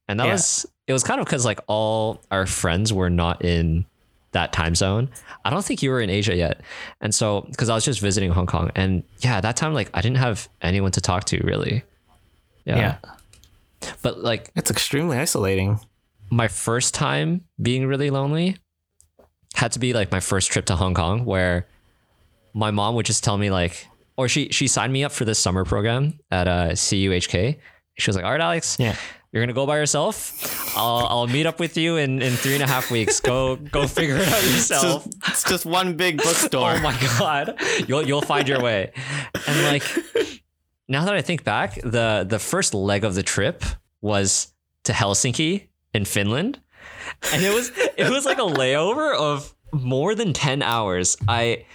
[0.08, 0.32] And that Yeah.
[0.34, 3.86] was it was kind of because like all our friends were not in
[4.32, 5.10] that time zone.
[5.44, 6.62] I don't think you were in Asia yet.
[7.02, 10.02] And so because I was just visiting Hong Kong and yeah, that time like I
[10.02, 11.84] didn't have anyone to talk to really.
[12.66, 12.78] Yeah.
[12.78, 12.98] Yeah.
[14.02, 15.80] But like It's extremely isolating.
[16.32, 18.58] my first time being really lonely
[19.56, 21.66] had to be like my first trip to Hong Kong where
[22.54, 23.88] my mom would just tell me like
[24.18, 27.58] or she she signed me up for this summer program at uh CUHK.
[27.98, 28.96] She was like, "All right, Alex, Yeah.
[29.32, 30.76] you're gonna go by yourself.
[30.78, 33.20] I'll I'll meet up with you in in three and a half weeks.
[33.22, 36.72] Go go figure it out It's yourself." just, it's just one big bookstore.
[36.76, 38.92] Oh my god, you'll you'll find your way.
[39.48, 39.84] And like
[40.88, 43.64] now that I think back, the the first leg of the trip
[44.02, 46.60] was to Helsinki in Finland,
[47.34, 51.18] and it was it was like a layover of more than ten hours.
[51.28, 51.66] I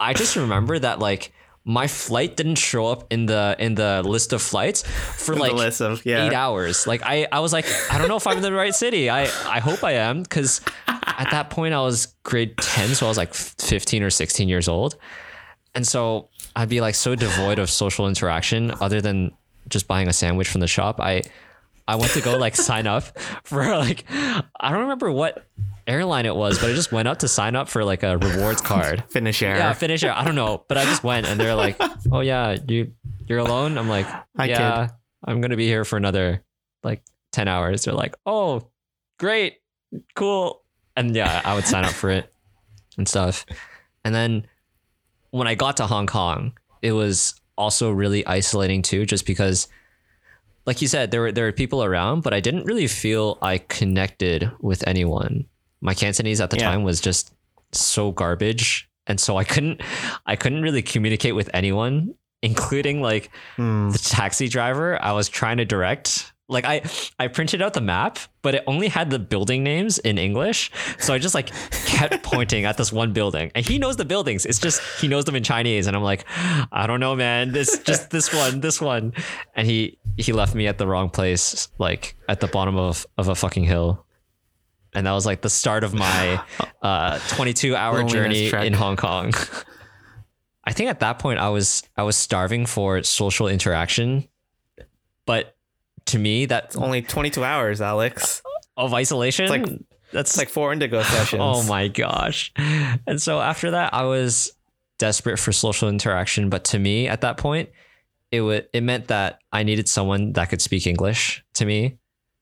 [0.00, 1.32] I just remember that like
[1.64, 6.04] my flight didn't show up in the in the list of flights for like of
[6.04, 6.26] yeah.
[6.26, 6.86] eight hours.
[6.86, 9.08] Like I, I was like, I don't know if I'm in the right city.
[9.08, 13.08] I, I hope I am because at that point I was grade ten, so I
[13.08, 14.96] was like 15 or 16 years old,
[15.74, 19.32] and so I'd be like so devoid of social interaction other than
[19.68, 21.00] just buying a sandwich from the shop.
[21.00, 21.22] I,
[21.86, 25.46] I went to go like sign up for like I don't remember what
[25.86, 28.60] airline it was, but I just went up to sign up for like a rewards
[28.60, 29.04] card.
[29.10, 29.56] Finnish air.
[29.56, 30.10] Yeah, finish it.
[30.10, 31.76] I don't know, but I just went and they're like,
[32.10, 32.92] "Oh yeah, you
[33.26, 34.06] you're alone." I'm like,
[34.48, 34.88] "Yeah,
[35.24, 36.42] I'm gonna be here for another
[36.82, 38.70] like ten hours." They're like, "Oh,
[39.18, 39.58] great,
[40.14, 40.62] cool,"
[40.96, 42.32] and yeah, I would sign up for it
[42.96, 43.44] and stuff.
[44.04, 44.46] And then
[45.30, 49.68] when I got to Hong Kong, it was also really isolating too, just because,
[50.66, 53.58] like you said, there were there were people around, but I didn't really feel I
[53.58, 55.46] connected with anyone.
[55.80, 56.70] My Cantonese at the Yeah.
[56.70, 57.32] time was just
[57.72, 59.80] so garbage, and so I couldn't
[60.26, 63.90] I couldn't really communicate with anyone, including like Hmm.
[63.90, 66.32] the taxi driver I was trying to direct.
[66.46, 66.82] Like I
[67.18, 70.70] I printed out the map, but it only had the building names in English.
[70.98, 71.50] So I just like
[71.86, 73.50] kept pointing at this one building.
[73.54, 74.44] And he knows the buildings.
[74.44, 76.26] It's just he knows them in Chinese and I'm like,
[76.70, 77.52] I don't know, man.
[77.52, 79.14] This just this one, this one.
[79.54, 83.28] And he he left me at the wrong place, like at the bottom of of
[83.28, 84.04] a fucking hill.
[84.92, 86.42] And that was like the start of my
[86.82, 89.32] uh 22 hour Loneliness journey in Hong Kong.
[90.66, 94.28] I think at that point I was I was starving for social interaction,
[95.24, 95.53] but
[96.14, 98.42] to me that Only 22 hours, Alex.
[98.76, 99.66] of isolation like-
[100.12, 101.42] that's It's like four indigo oh sessions.
[101.42, 102.52] oh my gosh.
[103.06, 104.52] And so after that I was
[104.98, 107.68] desperate for social interaction, but to me at that point
[108.30, 111.98] it would it meant that I needed someone that could speak English to me.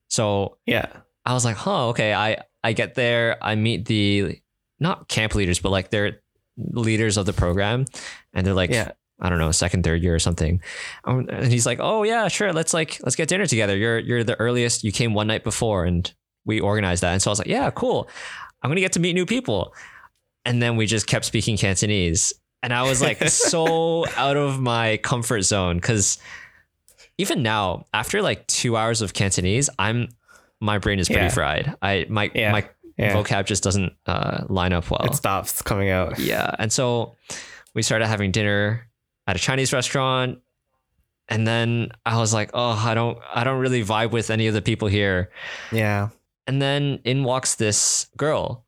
[0.09, 0.87] So Yeah.
[1.25, 2.13] I was like, huh, okay.
[2.13, 4.39] I I get there, I meet the
[4.81, 6.21] not camp leaders, but like they're
[6.57, 7.87] leaders of the program,
[8.35, 8.93] and they're like, Yeah.
[9.23, 10.61] I don't know, second, third year or something.
[11.05, 13.77] Um, And he's like, oh yeah, sure, let's like let's get dinner together.
[13.77, 14.83] You're you're the earliest.
[14.85, 16.13] You came one night before, and
[16.45, 17.13] we organized that.
[17.13, 18.09] And so I was like, yeah, cool.
[18.63, 19.75] I'm gonna get to meet new people.
[20.45, 22.33] And then we just kept speaking Cantonese,
[22.65, 26.19] and I was like so out of my comfort zone because
[27.19, 30.09] even now, after like two hours of Cantonese, I'm
[30.61, 31.29] my brain is pretty Yeah.
[31.31, 31.75] fried.
[31.83, 32.53] I my Yeah.
[32.53, 33.15] my Yeah.
[33.15, 35.05] vocab just doesn't uh, line up well.
[35.05, 36.19] It stops coming out.
[36.19, 36.55] Yeah.
[36.59, 37.17] And so
[37.75, 38.89] we started having dinner
[39.27, 40.39] at a Chinese restaurant.
[41.29, 44.55] And then I was like, oh, I don't I don't really vibe with any of
[44.55, 45.31] the people here.
[45.71, 46.09] Yeah.
[46.47, 48.65] And then in walks this girl.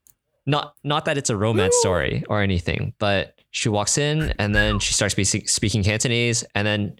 [0.46, 4.78] Not not that it's a romance story or anything, but she walks in and then
[4.78, 6.98] she starts speaking Cantonese and then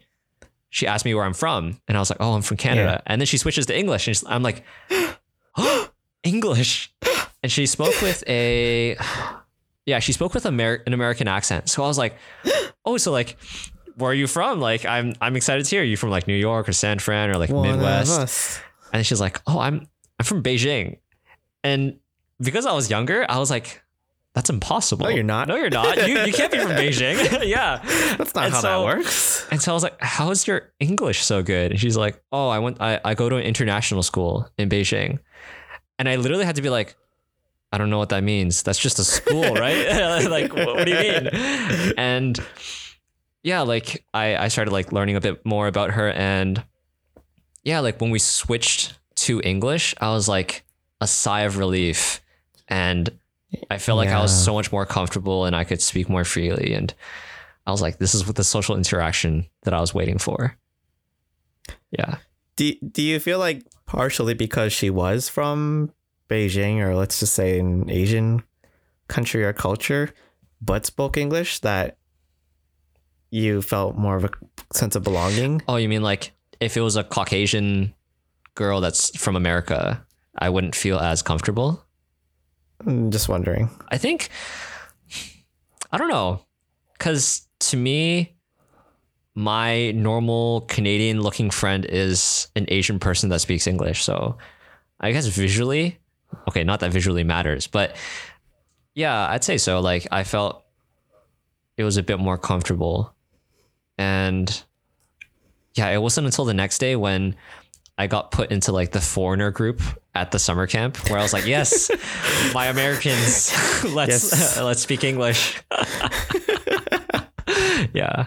[0.70, 3.20] she asked me where I'm from and I was like, "Oh, I'm from Canada." And
[3.20, 4.64] then she switches to English and I'm like,
[5.56, 5.90] "Oh,
[6.22, 6.92] English."
[7.42, 8.96] And she spoke with a
[9.86, 11.68] yeah, she spoke with Amer- an American accent.
[11.68, 12.16] So I was like,
[12.84, 13.36] "Oh, so like
[13.96, 14.60] where are you from?
[14.60, 17.36] Like I'm I'm excited to hear you from like New York or San Fran or
[17.38, 18.60] like One Midwest."
[18.92, 20.98] And she's like, "Oh, I'm I'm from Beijing,"
[21.62, 21.98] and
[22.40, 23.82] because I was younger, I was like,
[24.34, 25.48] "That's impossible." No, you're not.
[25.48, 25.96] No, you're not.
[26.08, 27.44] You you can't be from Beijing.
[27.46, 27.80] yeah.
[28.18, 29.46] That's not And how so- that works.
[29.50, 32.48] And so I was like, "How is your English so good?" And she's like, "Oh,
[32.48, 32.80] I went.
[32.80, 35.18] I I go to an international school in Beijing,"
[35.98, 36.96] and I literally had to be like.
[37.74, 38.62] I don't know what that means.
[38.62, 40.26] That's just a school, right?
[40.30, 41.28] like, what, what do you mean?
[41.98, 42.38] And
[43.42, 46.62] yeah, like I, I started like learning a bit more about her and
[47.64, 50.64] yeah, like when we switched to English, I was like
[51.00, 52.20] a sigh of relief
[52.68, 53.10] and
[53.68, 56.74] I felt like I was so much more comfortable and I could speak more freely
[56.74, 56.94] and
[57.66, 60.56] I was like, this is what the social interaction that I was waiting for.
[61.90, 62.18] Yeah.
[62.54, 65.90] Do, do you feel like partially because she was from
[66.28, 68.42] Beijing or let's just say an Asian
[69.08, 70.12] country or culture,
[70.60, 71.98] but spoke English that
[73.30, 74.30] you felt more of a
[74.72, 75.62] sense of belonging.
[75.68, 77.94] Oh, you mean like if it was a Caucasian
[78.54, 80.04] girl that's from America,
[80.38, 81.84] I wouldn't feel as comfortable?
[82.86, 83.70] I'm just wondering.
[83.88, 84.28] I think
[85.92, 86.40] I don't know.
[86.98, 88.36] Cause to me,
[89.34, 94.04] my normal Canadian looking friend is an Asian person that speaks English.
[94.04, 94.38] So
[95.00, 95.98] I guess visually,
[96.48, 97.96] okay, not that visually matters, but
[98.94, 99.80] yeah, I'd say so.
[99.80, 100.64] Like I felt
[101.76, 103.12] it was a bit more comfortable.
[103.98, 104.62] And
[105.74, 107.36] yeah, it wasn't until the next day when
[107.98, 109.80] I got put into like the foreigner group
[110.14, 111.90] at the summer camp where I was like, yes,
[112.54, 113.52] my Americans,
[113.94, 114.60] let's Yes.
[114.60, 115.60] let's speak English.
[117.92, 118.26] yeah.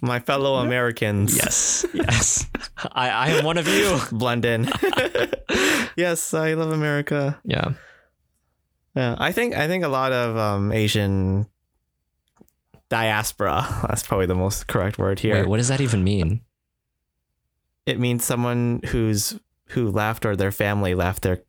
[0.00, 1.36] My fellow Americans.
[1.36, 1.84] Yes.
[1.92, 2.46] Yes.
[2.92, 3.98] I, I am one of you.
[4.12, 4.68] Blend in.
[5.96, 7.38] yes, I love America.
[7.44, 7.72] Yeah.
[8.94, 11.46] Yeah, I think I think a lot of um, Asian
[12.88, 13.66] diaspora.
[13.88, 15.34] That's probably the most correct word here.
[15.34, 16.40] Wait, what does that even mean?
[17.84, 21.42] it means someone who's who left or their family left their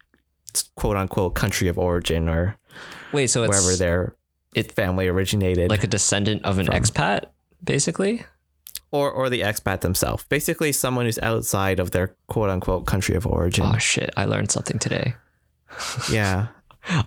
[0.75, 2.58] quote unquote country of origin or
[3.12, 4.15] Wait, so it's wherever their
[4.56, 7.25] it- family originated, like a descendant of an From- expat,
[7.63, 8.25] basically?
[8.93, 10.23] Or or the expat themselves.
[10.29, 13.65] Basically, someone who's outside of their quote unquote country of origin.
[13.65, 15.15] Oh shit, I learned something today.
[16.12, 16.47] Yeah,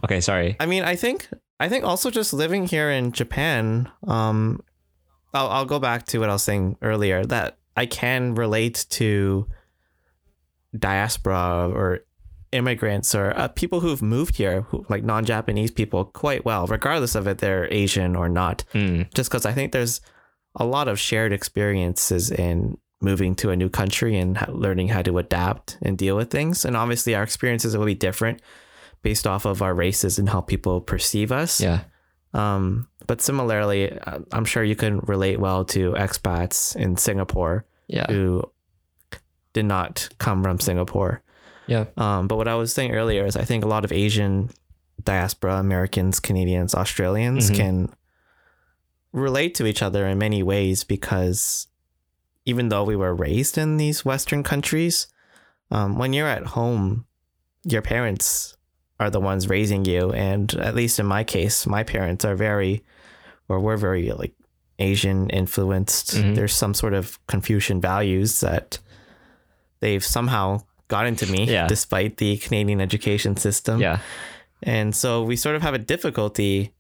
[0.05, 0.57] Okay, sorry.
[0.59, 1.29] I mean, I think
[1.61, 3.91] I think also just living here in Japan.
[4.07, 4.61] Um,
[5.35, 9.47] I'll I'll go back to what I was saying earlier that I can relate to
[10.77, 12.01] diaspora or
[12.53, 17.27] immigrants or uh, people who've moved here, who, like non-Japanese people, quite well, regardless of
[17.29, 18.65] if they're Asian or not.
[18.73, 19.03] Hmm.
[19.15, 20.01] Just because I think there's
[20.57, 25.19] a lot of shared experiences in moving to a new country and learning how to
[25.19, 26.65] adapt and deal with things.
[26.65, 28.41] And obviously, our experiences will be different
[29.03, 31.61] based off of our races and how people perceive us.
[31.61, 31.81] Yeah.
[32.33, 38.07] Um, but similarly, uh, I'm sure you can relate well to expats in Singapore Yeah.
[38.11, 38.43] who
[39.53, 41.23] did not come from Singapore.
[41.67, 41.85] Yeah.
[41.97, 44.51] Um, but what I was saying earlier is I think a lot of Asian
[45.05, 47.57] diaspora, Americans, Canadians, Australians Mhm.
[47.57, 47.89] can
[49.17, 51.67] relate to each other in many ways because
[52.45, 55.09] even though we were raised in these Western countries,
[55.71, 57.07] um, when you're at home,
[57.65, 58.57] your parents
[59.01, 60.13] are the ones raising you.
[60.13, 62.85] And at least in my case, my parents are very,
[63.49, 64.35] or we're very like
[64.79, 66.15] Asian influenced.
[66.15, 66.35] Mhm.
[66.37, 68.79] There's some sort of Confucian values that
[69.81, 71.67] they've somehow got into me Yeah.
[71.67, 73.81] despite the Canadian education system.
[73.81, 73.99] Yeah.
[74.63, 76.73] And so we sort of have a difficulty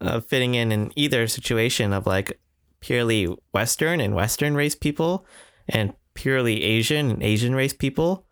[0.00, 2.38] of fitting in in either situation of like
[2.80, 5.26] purely Western and Western race people
[5.68, 8.24] and purely Asian and Asian race people.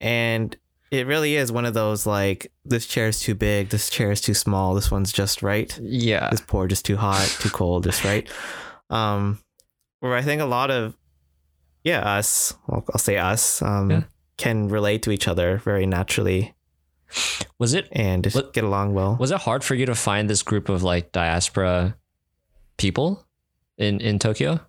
[0.00, 0.56] And
[0.90, 4.20] it really is one of those like, this chair is too big, this chair is
[4.20, 6.28] too small, this one's just right, Yeah.
[6.30, 8.28] this pour just too hot, too cold, just right.
[8.90, 9.40] Um,
[10.00, 10.96] where I think a lot of,
[11.82, 14.02] yeah, us, well, I'll say us, um, Yeah.
[14.36, 16.54] can relate to each other very naturally
[17.58, 19.16] Was it and just get along well.
[19.18, 21.96] was it hard for you to find this group of like diaspora
[22.76, 23.24] people
[23.78, 24.60] in in Tokyo?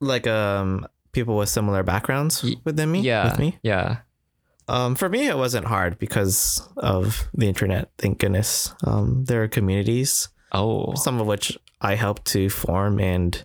[0.00, 3.24] like um people with similar backgrounds Y- within me Yeah.
[3.28, 3.98] with me Yeah.
[4.68, 9.48] um for me it wasn't hard because of the internet thank goodness um there are
[9.48, 10.94] communities Oh.
[10.94, 13.44] some of which i helped to form and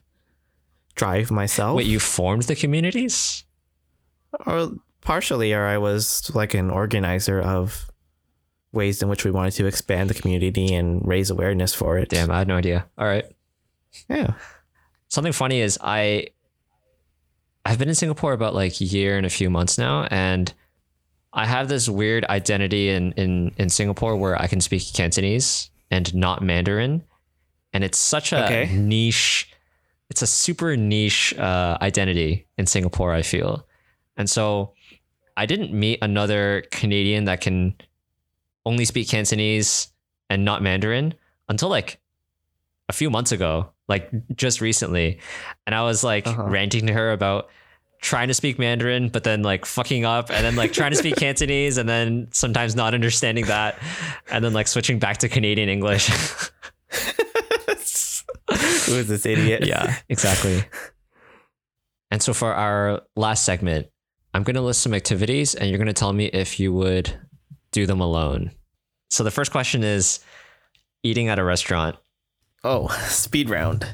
[0.95, 3.43] drive myself Wait, you formed the communities?
[4.45, 7.89] or partially or i was like an organizer of
[8.75, 12.29] ways in which we wanted to expand the community and raise awareness for it Damn,
[12.31, 12.85] I had no idea.
[12.97, 13.25] All right.
[14.09, 14.33] yeah
[15.07, 16.27] Something funny is I
[17.65, 20.53] I've been in Singapore about like a year and a few months now and
[21.33, 26.13] I have this weird identity in in in Singapore where I can speak Cantonese and
[26.13, 27.03] not Mandarin
[27.73, 28.69] and it's such a Okay.
[28.75, 29.51] niche
[30.09, 33.65] it's a super niche uh, identity in Singapore I feel.
[34.17, 34.73] And so
[35.35, 37.75] I didn't meet another Canadian that can
[38.65, 39.89] only speak Cantonese
[40.29, 41.13] and not Mandarin
[41.49, 41.99] until like
[42.89, 45.19] a few months ago, like just recently.
[45.65, 46.43] And I was like Uh-huh.
[46.45, 47.49] ranting to her about
[48.01, 51.15] trying to speak Mandarin, but then like fucking up, and then like trying to speak
[51.25, 53.79] Cantonese, and then sometimes not understanding that,
[54.29, 56.07] and then like switching back to Canadian English.
[58.47, 60.63] who is this idiot yeah, exactly.
[62.11, 63.87] And so for our last segment,
[64.33, 67.17] I'm going to list some activities and you're going to tell me if you would
[67.75, 68.51] do them alone.
[69.09, 70.19] So the first question is
[71.03, 71.97] eating at a restaurant.
[72.63, 73.85] oh speed round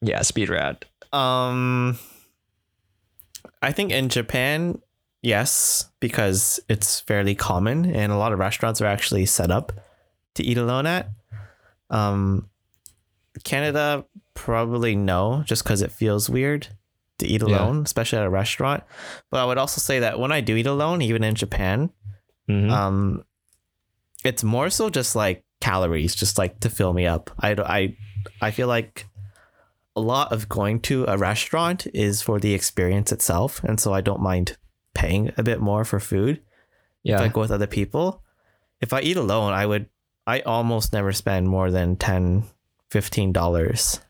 [0.00, 0.84] Yeah, speed round.
[1.12, 1.98] Um,
[3.60, 4.80] I think in Japan,
[5.22, 9.72] yes, because it's fairly common, and a lot of restaurants are actually set up
[10.36, 11.08] to eat alone at.
[11.90, 12.48] Um,
[13.44, 14.04] Canada,
[14.34, 16.68] probably no, just because it feels weird
[17.18, 17.48] to eat Yeah.
[17.48, 18.84] alone, especially at a restaurant.
[19.30, 21.90] But I would also say that when I do eat alone, even in Japan,
[22.48, 22.70] Mhm.
[22.70, 23.24] um,
[24.24, 27.30] it's more so just like calories, just like to fill me up.
[27.40, 27.96] I I
[28.40, 29.06] I feel like
[29.96, 34.00] a lot of going to a restaurant is for the experience itself, and so I
[34.00, 34.56] don't mind
[34.94, 36.40] paying a bit more for food
[37.02, 37.16] yeah.
[37.16, 38.22] if I go with other people.
[38.80, 39.88] If I eat alone, I would
[40.26, 42.44] I almost never spend more than 10
[43.32, 44.00] dollars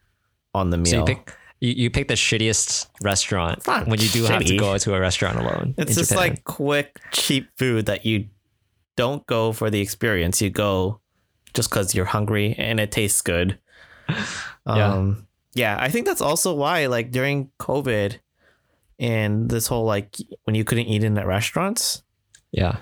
[0.54, 0.86] on the meal.
[0.86, 4.78] so you pick you, you pick the shittiest restaurant when you do have to go
[4.78, 5.74] to a restaurant alone.
[5.76, 6.30] it's just Japan.
[6.30, 8.26] like quick, cheap food that you
[8.96, 10.40] don't go for the experience.
[10.40, 11.00] You go
[11.54, 13.58] just because you're hungry and it tastes good.
[14.66, 14.92] Yeah.
[14.92, 18.18] Um, yeah, I think that's also why, like during COVID
[18.98, 22.02] and this whole like when you couldn't eat in at restaurants,
[22.52, 22.76] yeah.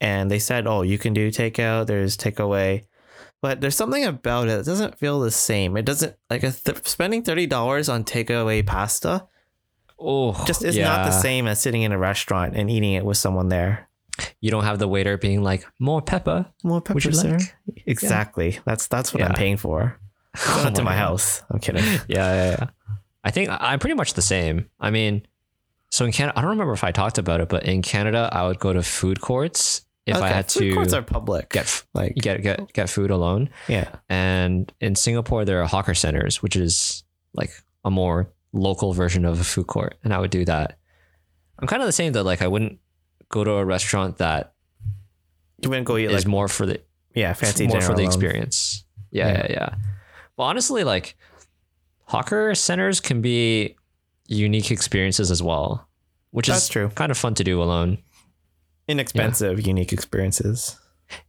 [0.00, 1.86] and they said, "Oh, you can do takeout.
[1.86, 2.84] There's takeaway."
[3.40, 5.76] But there's something about it that doesn't feel the same.
[5.76, 9.26] It doesn't like a th- spending thirty dollars on takeaway pasta
[10.00, 13.16] Oh, just is not the same as sitting in a restaurant and eating it with
[13.16, 13.88] someone there.
[14.40, 16.46] You don't have the waiter being like more pepper.
[16.62, 17.38] More pepper, Would you sir?
[17.38, 17.56] like?
[17.86, 18.58] Exactly.
[18.64, 19.98] That's that's what I'm paying for.
[20.46, 20.98] Oh to my God.
[20.98, 21.42] house.
[21.50, 21.82] I'm kidding.
[21.84, 22.66] yeah, yeah, yeah.
[23.24, 24.68] I think I'm pretty much the same.
[24.78, 25.26] I mean,
[25.90, 28.46] so in Canada, I don't remember if I talked about it, but in Canada, I
[28.46, 29.84] would go to food courts
[30.16, 31.50] if I had food to courts are public.
[31.50, 33.50] get like get get get food alone.
[33.68, 33.88] yeah.
[34.08, 37.50] And in Singapore, there are hawker centers, which is like
[37.84, 40.78] a more local version of a food court, and I would do that.
[41.58, 42.22] I'm kind of the same though.
[42.22, 42.78] Like I wouldn't
[43.28, 44.54] go to a restaurant that
[45.62, 46.80] You wouldn't go eat is like more for the
[47.14, 48.06] yeah fancy more for the alone.
[48.06, 48.84] experience.
[49.10, 49.34] Yeah, Yeah.
[49.38, 49.74] yeah, yeah.
[50.36, 51.16] Well, honestly, like
[52.04, 53.76] hawker centers can be
[54.26, 55.88] unique experiences as well,
[56.30, 56.88] which That's is true.
[56.94, 57.98] kind of fun to do alone.
[58.88, 60.78] Inexpensive, unique experiences.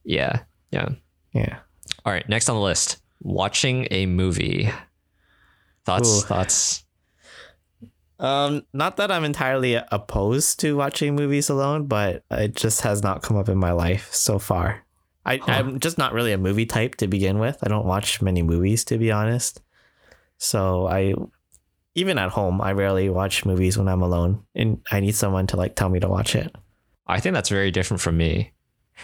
[0.04, 0.90] Yeah, yeah.
[1.34, 1.60] Yeah.
[2.06, 4.70] All right, next on the list, watching a movie.
[5.86, 6.22] Thoughts, Ooh.
[6.22, 6.86] thoughts.
[8.20, 13.22] Um, not that I'm entirely opposed to watching movies alone, but it just has not
[13.22, 14.86] come up in my life so far.
[15.26, 15.52] I, Huh.
[15.52, 17.58] I'm just not really a movie type to begin with.
[17.64, 19.62] I don't watch many movies to be honest.
[20.38, 21.14] So I,
[21.96, 25.58] even at home, I rarely watch movies when I'm alone, and I need someone to
[25.58, 26.54] like tell me to watch it.
[27.10, 28.54] I think that's very different from me,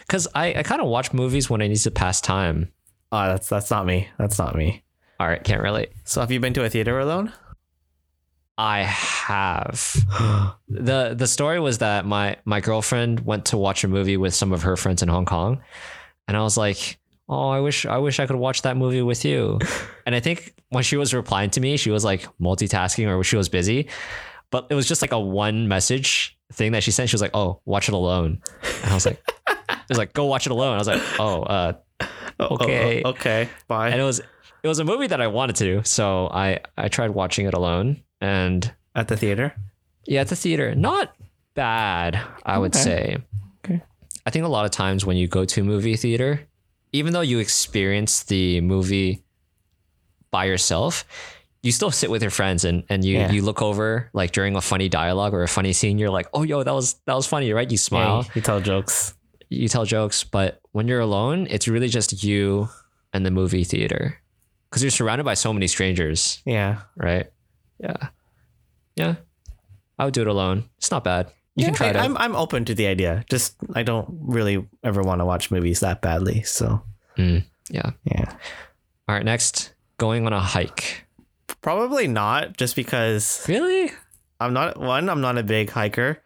[0.02, 2.72] because I, I kind of watch movies when I need to pass time.
[3.12, 4.10] Oh, that's that's not me.
[4.18, 4.84] That's not me.
[5.20, 5.92] All right, can't relate.
[6.04, 7.32] So have you been to a theater alone?
[8.58, 9.96] I have.
[10.70, 14.54] the The story was that my my girlfriend went to watch a movie with some
[14.54, 15.62] of her friends in Hong Kong,
[16.28, 19.26] and I was like, "Oh, I wish I wish I could watch that movie with
[19.26, 19.60] you."
[20.06, 23.36] and I think when she was replying to me, she was like multitasking or she
[23.38, 23.88] was busy,
[24.52, 27.10] but it was just like a one message thing that she sent.
[27.10, 28.42] She was like, "Oh, watch it alone,"
[28.84, 31.44] and I was like, "It was like go watch it alone." I was like, "Oh,
[31.44, 32.08] uh," Oh,
[32.40, 33.02] oh, Okay.
[33.06, 33.50] oh, okay.
[33.68, 33.90] Bye.
[33.90, 34.20] and it was
[34.64, 35.82] it was a movie that I wanted to, do.
[35.84, 38.74] so I I tried watching it alone and.
[38.96, 39.54] At the theater.
[40.06, 40.74] Yeah, at the theater.
[40.76, 41.14] Not
[41.54, 42.84] bad, I would Okay.
[42.84, 43.18] say.
[43.66, 43.82] Okay.
[44.26, 46.42] I think a lot of times when you go to a movie theater,
[46.94, 49.24] even though you experience the movie
[50.32, 51.04] by yourself,
[51.66, 53.32] you still sit with your friends and, and you, Yeah.
[53.32, 56.44] you look over like during a funny dialogue or a funny scene, you're like, oh
[56.44, 57.70] yo, that was that was funny, right?
[57.70, 59.14] You smile, Yeah, you tell jokes.
[59.50, 62.70] you tell jokes, but when you're alone, it's really just you
[63.14, 64.20] and the movie theater.
[64.70, 66.82] Because you're surrounded by so many strangers, Yeah.
[66.98, 67.32] right?
[67.80, 68.10] Yeah.
[68.96, 69.16] Yeah.
[69.98, 70.66] I would do it alone.
[70.78, 71.28] It's not bad.
[71.56, 71.96] You yeah, can try I, it.
[71.98, 73.24] I'm I'm open to the idea.
[73.30, 76.44] Just I don't really ever want to watch movies that badly.
[76.44, 76.82] So
[77.18, 77.92] Mm, yeah.
[78.04, 78.30] yeah,
[79.08, 79.24] All right.
[79.24, 81.05] Next, going on a hike.
[81.66, 82.56] Probably not.
[82.58, 83.92] Just because Really?
[84.40, 85.10] I'm not one.
[85.10, 86.22] I'm not a big hiker.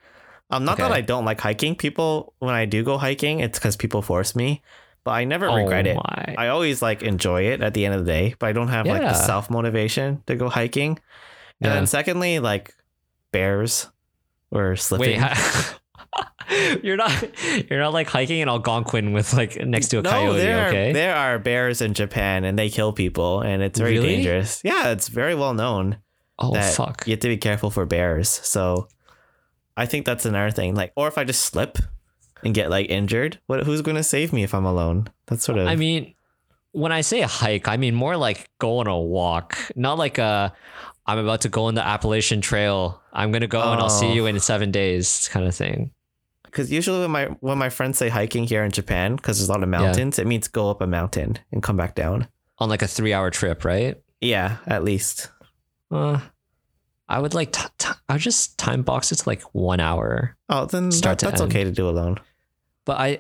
[0.52, 1.76] Um, not that I don't like hiking.
[1.76, 4.62] People when I do go hiking, it's because people force me.
[5.06, 5.96] But I never regret oh it.
[5.96, 6.36] My.
[6.38, 8.36] I always like enjoy it at the end of the day.
[8.38, 11.00] But I don't have like the self motivation to go hiking.
[11.62, 11.76] And Yeah.
[11.76, 12.76] then secondly, like
[13.32, 13.88] bears
[14.52, 15.22] or slipping.
[15.22, 15.76] Wait.
[16.84, 17.12] you're not.
[17.70, 20.38] You're not like hiking in Algonquin with like next to a no, coyote.
[20.38, 20.90] there okay.
[20.90, 24.16] are there are bears in Japan and they kill people and it's very Really?
[24.16, 24.62] dangerous.
[24.64, 25.98] Yeah, it's very well known
[26.40, 27.06] oh fuck.
[27.06, 28.30] you have to be careful for bears.
[28.30, 28.88] So
[29.78, 30.76] I think that's another thing.
[30.76, 31.78] Like, or if I just slip
[32.44, 33.64] and get like injured, what?
[33.66, 35.08] Who's going to save me if I'm alone?
[35.28, 35.68] That's sort of.
[35.68, 36.16] I mean,
[36.72, 40.18] when I say a hike, I mean more like go on a walk, not like
[40.18, 40.54] a.
[41.06, 43.02] I'm about to go on the Appalachian Trail.
[43.12, 44.14] I'm gonna go and I'll see Oh.
[44.14, 45.92] you in seven days, kind of thing.
[46.52, 49.52] Because usually when my when my friends say hiking here in Japan, because there's a
[49.52, 52.28] lot of mountains, it means go up a mountain and come back down.
[52.58, 53.96] On like a three-hour trip, right?
[54.20, 55.30] Yeah, at least.
[55.90, 56.20] Uh,
[57.08, 57.52] I would like.
[57.54, 60.36] T- t- I would just time box it to like one hour.
[60.50, 61.52] Oh, then Start that, that's end.
[61.52, 62.18] okay to do alone.
[62.86, 63.20] But I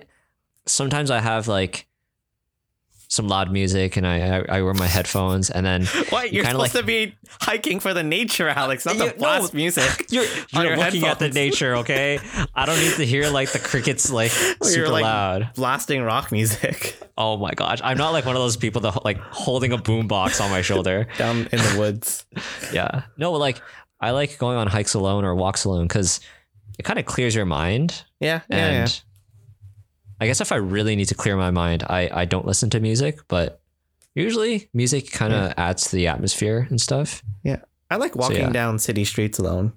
[0.66, 1.88] sometimes I have like
[3.10, 6.32] some loud music and I I, I wear my headphones and then What?
[6.32, 9.58] You're supposed to be hiking for the nature, Alex, not You- the blast no.
[9.58, 10.06] music.
[10.10, 12.20] you're, you're your looking at the nature, okay?
[12.56, 14.32] I don't need to hear like the crickets like
[14.64, 15.50] super like, loud.
[15.56, 19.18] Blasting rock music Oh my gosh, I'm not like one of those people that like
[19.20, 21.06] holding a boombox on my shoulder.
[21.18, 22.26] down in the woods.
[22.72, 23.62] Yeah, no, like
[24.00, 26.22] I like going on hikes alone or walks alone because
[26.78, 28.06] it kind of clears your mind.
[28.22, 28.96] Yeah, yeah, And yeah.
[30.22, 32.80] I guess if I really need to clear my mind, I I don't listen to
[32.80, 33.62] music, but
[34.16, 37.22] usually music kind of adds to the atmosphere and stuff.
[37.44, 37.62] Yeah.
[37.90, 38.52] I like walking yeah.
[38.52, 39.74] down city streets alone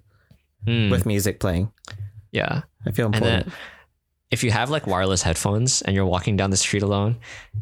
[0.66, 1.72] Mm, with music playing.
[2.30, 2.62] yeah.
[2.86, 3.47] I feel important.
[3.47, 3.53] then
[4.30, 7.16] if you have like wireless headphones and you're walking down the street alone,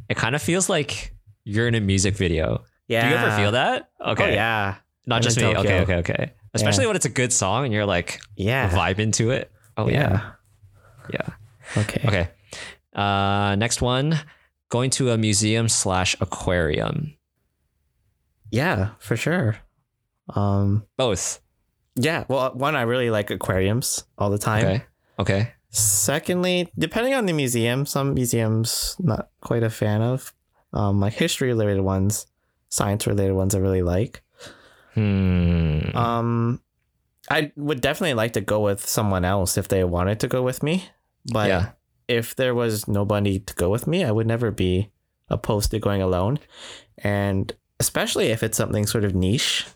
[0.08, 1.14] it kind of feels like
[1.44, 2.64] you're in a music video.
[2.88, 3.02] yeah.
[3.04, 3.90] Do you ever feel that?
[4.06, 4.24] Okay.
[4.24, 4.76] Oh, yeah.
[5.06, 5.44] Not I'm just me.
[5.46, 5.76] Okay, Tokyo.
[5.82, 6.32] okay, okay.
[6.54, 8.68] Especially when it's a good song and you're like Yeah.
[8.70, 9.50] vibing to it.
[9.76, 10.32] Oh yeah.
[11.12, 11.20] yeah.
[11.76, 11.82] Yeah.
[11.82, 12.02] Okay.
[12.06, 12.28] Okay.
[12.94, 14.18] Uh next one.
[14.68, 17.16] Going to a museum slash aquarium.
[18.50, 19.56] Yeah, for sure.
[20.34, 21.40] Um Both.
[21.96, 24.66] yeah, well one I really like aquariums all the time.
[24.66, 24.82] Okay.
[25.18, 25.52] Okay.
[25.70, 30.32] Secondly, depending on the museum, some museums not quite a fan of.
[30.72, 32.26] Um like history related ones,
[32.68, 34.22] science related ones I really like.
[34.94, 35.94] Hmm.
[35.94, 36.60] Um
[37.30, 40.62] I would definitely like to go with someone else if they wanted to go with
[40.62, 40.88] me.
[41.32, 41.70] But yeah.
[42.10, 44.90] If there was nobody to go with me, I would never be
[45.28, 46.38] opposed to going alone.
[46.98, 49.66] And especially if it's something sort of niche.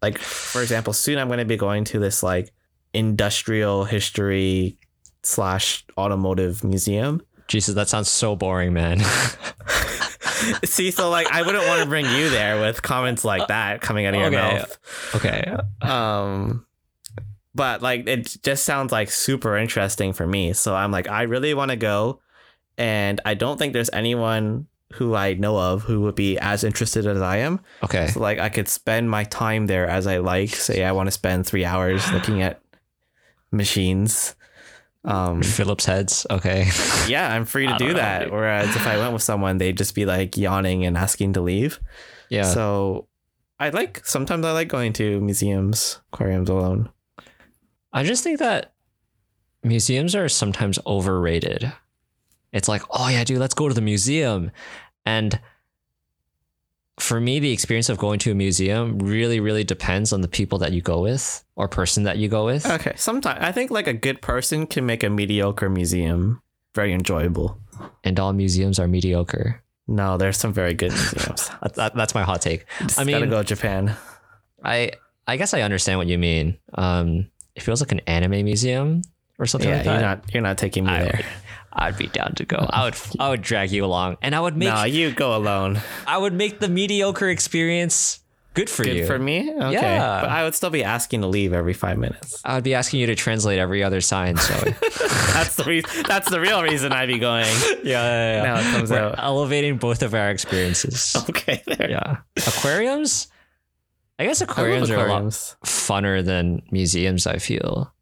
[0.00, 2.52] Like, for example, soon I'm going to be going to this like
[2.94, 4.78] industrial history
[5.22, 7.20] slash automotive museum.
[7.48, 9.00] Jesus, that sounds so boring, man.
[10.64, 14.06] See, so like I wouldn't want to bring you there with comments like that coming
[14.06, 14.36] out of your Okay.
[14.58, 14.78] mouth.
[15.16, 15.56] okay.
[15.82, 16.64] Um,
[17.58, 20.52] but like it just sounds like super interesting for me.
[20.52, 22.20] So I'm like, I really want to go,
[22.78, 27.04] and I don't think there's anyone who I know of who would be as interested
[27.04, 27.58] as I am.
[27.82, 28.06] Okay.
[28.06, 30.50] So like I could spend my time there as I like.
[30.50, 32.62] Say I want to spend three hours looking at
[33.50, 34.36] machines.
[35.04, 36.28] Um, Phillips heads.
[36.30, 36.68] Okay.
[37.08, 38.30] yeah, I'm free to do know, that.
[38.30, 41.80] Whereas if I went with someone, they'd just be like yawning and asking to leave.
[42.28, 42.44] Yeah.
[42.44, 43.08] So
[43.58, 46.90] I like sometimes I like going to museums, aquariums alone.
[47.92, 48.72] I just think that
[49.62, 51.72] museums are sometimes overrated.
[52.52, 54.50] It's like, oh yeah, dude, let's go to the museum.
[55.04, 55.40] And
[56.98, 60.58] for me, the experience of going to a museum really, really depends on the people
[60.58, 62.66] that you go with or person that you go with.
[62.66, 66.42] Okay, sometimes I think like a good person can make a mediocre museum
[66.74, 67.58] very enjoyable.
[68.02, 69.62] And all museums are mediocre.
[69.86, 71.48] No, there's some very good museums.
[71.62, 72.66] That, that- that's my hot take.
[72.80, 73.94] Just I gotta go to Japan.
[74.64, 74.92] I
[75.26, 76.58] I guess I understand what you mean.
[76.74, 79.02] Um, it feels like an anime museum
[79.38, 79.92] or something Yeah, like that.
[79.92, 81.14] you're not you're not taking me I there.
[81.18, 81.26] would,
[81.72, 82.56] I'd be down to go.
[82.70, 85.80] I would I would drag you along, and I would make No, you go alone.
[86.06, 88.20] I would make the mediocre experience
[88.54, 89.02] good for Good you.
[89.02, 89.52] Good for me.
[89.52, 90.20] Okay, Yeah.
[90.22, 92.40] but I would still be asking to leave every five minutes.
[92.44, 94.36] I would be asking you to translate every other sign.
[94.36, 94.54] So
[95.34, 97.44] That's the re- that's the real reason I'd be going.
[97.84, 98.42] yeah, yeah, yeah.
[98.42, 99.14] Now it comes We're out.
[99.18, 101.14] elevating both of our experiences.
[101.28, 101.90] Okay, there.
[101.90, 103.28] yeah, aquariums.
[104.18, 105.22] I guess I aquariums are a lot
[105.64, 107.26] funner than museums.
[107.26, 107.92] I feel.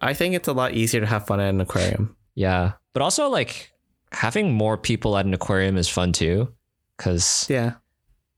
[0.00, 2.16] I think it's a lot easier to have fun at an aquarium.
[2.34, 3.72] Yeah, but also like
[4.12, 6.52] having more people at an aquarium is fun too,
[6.96, 7.74] because Yeah,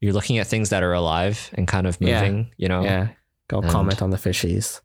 [0.01, 2.20] you're looking at things that are alive and kind of Yeah.
[2.20, 2.53] moving.
[2.57, 2.83] You know.
[2.85, 3.09] yeah.
[3.49, 4.81] Go And- comment on the fishies.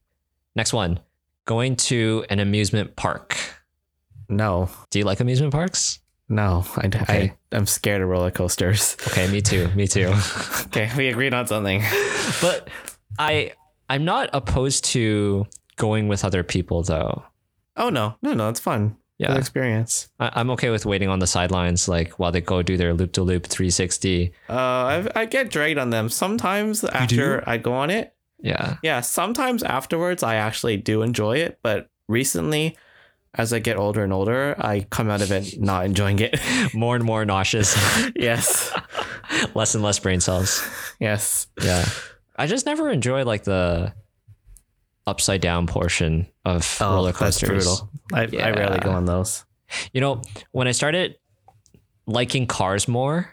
[0.56, 1.00] Next one,
[1.46, 3.38] going to an amusement park.
[4.30, 6.00] No, Do you like amusement parks?
[6.32, 6.66] No.
[6.78, 7.34] I, Okay.
[7.52, 8.96] I I'm scared of roller coasters.
[9.08, 9.68] Okay, me too.
[9.76, 10.14] Me too.
[10.68, 11.84] okay, we agreed on something.
[12.42, 12.70] but
[13.20, 13.54] I
[13.90, 17.24] I'm not opposed to going with other people though.
[17.78, 18.50] Oh no, no, no.
[18.50, 18.96] It's fun.
[19.20, 20.10] Good Yeah, experience.
[20.20, 23.12] I, I'm okay with waiting on the sidelines, like while they go do their loop
[23.14, 24.34] to loop 360.
[24.50, 28.14] Uh, I I get dragged on them sometimes after I go on it.
[28.44, 32.76] Yeah, Yeah, sometimes afterwards I actually do enjoy it, but recently,
[33.36, 36.40] as I get older and older, I come out of it not enjoying it.
[36.74, 37.76] more and more nauseous,
[38.16, 38.74] yes,
[39.56, 40.62] less and less brain cells.
[41.00, 41.48] yes.
[41.62, 41.88] Yeah,
[42.36, 43.94] I just never enjoy like the
[45.08, 47.50] upside down portion of roller Oh, that's coasters.
[47.50, 47.90] brutal.
[48.14, 49.46] I, I rarely go on those.
[49.94, 50.22] You know,
[50.52, 51.16] when I started
[52.06, 53.30] liking cars more,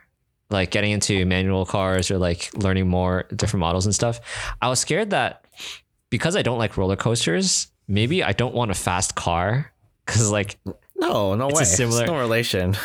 [0.50, 4.20] like getting into manual cars or like learning more different models and stuff,
[4.62, 5.44] I was scared that
[6.10, 9.72] because I don't like roller coasters, maybe I don't want a fast car.
[10.08, 10.58] Cause like,
[10.96, 11.64] No, no way.
[11.64, 12.76] similar- It's no relation.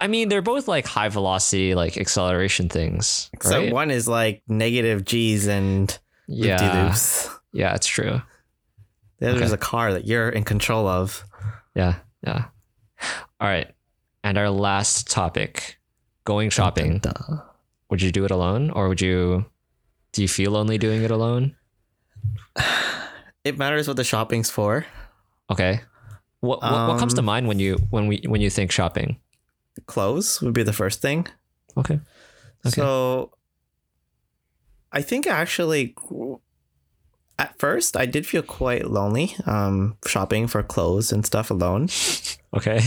[0.00, 3.28] I mean, they're both like high velocity, like acceleration things.
[3.42, 3.72] So Right?
[3.72, 5.96] one is like negative G's and
[6.26, 6.84] yeah.
[6.86, 7.28] loops.
[7.52, 8.22] Yeah, it's true.
[9.18, 9.44] The other Okay.
[9.44, 11.22] is a car that you're in control of.
[11.74, 11.96] Yeah.
[12.26, 12.44] Yeah.
[13.40, 13.68] All right.
[14.24, 15.78] And our last topic
[16.24, 17.42] going shopping, Dun, dun.
[17.90, 19.44] would you do it alone or would you
[20.12, 21.56] do you feel lonely doing it alone?
[23.44, 24.84] It matters what the shopping's for.
[25.50, 25.80] Okay.
[26.40, 29.18] What what, what comes to Um, mind when you when we when you think shopping?
[29.86, 31.26] Clothes would be the first thing.
[31.76, 32.00] Okay.
[32.66, 32.80] Okay.
[32.80, 33.32] So
[34.92, 35.94] I think actually
[37.38, 41.88] at first I did feel quite lonely um shopping for clothes and stuff alone.
[42.52, 42.80] Okay.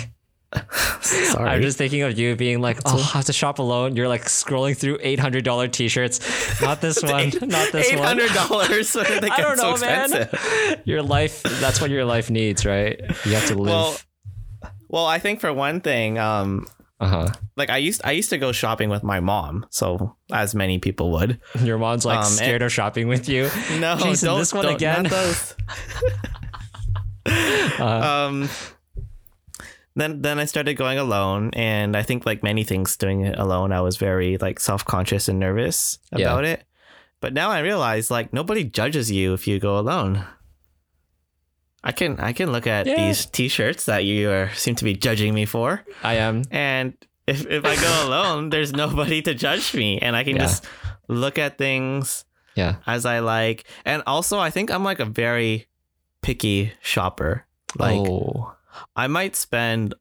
[1.01, 1.49] Sorry.
[1.49, 3.95] I'm just thinking of you being like, oh, I have to shop alone.
[3.95, 6.19] You're like scrolling through eight hundred dollar t-shirts.
[6.61, 7.31] Not this one.
[7.41, 8.17] Not this Eight one.
[8.17, 9.29] $800.
[9.31, 10.29] I don't so know, man.
[10.85, 11.43] Your life.
[11.43, 12.99] That's what your life needs, right?
[13.25, 13.67] You have to live.
[13.67, 13.97] Well,
[14.89, 16.67] well, I think for one thing, um,
[16.99, 17.27] uh huh.
[17.57, 21.11] like I used I used to go shopping with my mom, so as many people
[21.13, 21.39] would.
[21.59, 23.49] Your mom's like Um, scared of shopping with you.
[23.79, 25.07] No, Jason, don't, this one don't- again?
[27.25, 27.83] Uh,
[28.29, 28.49] um
[29.95, 33.71] then then I started going alone and I think like many things doing it alone
[33.71, 36.25] I was very like self-conscious and nervous Yeah.
[36.31, 36.63] about it.
[37.21, 40.25] But now I realize like nobody judges you if you go alone.
[41.83, 42.95] I can I can look at Yeah.
[42.95, 46.43] these t-shirts that you are seem to be judging me for I am.
[46.51, 46.93] and
[47.27, 50.43] if if I go alone there's nobody to judge me and I can Yeah.
[50.47, 50.65] just
[51.07, 52.25] look at things
[52.55, 52.75] Yeah.
[52.87, 53.65] as I like.
[53.85, 55.67] And also I think I'm like a very
[56.21, 57.45] picky shopper.
[57.77, 58.53] Like oh.
[58.95, 59.93] I might spend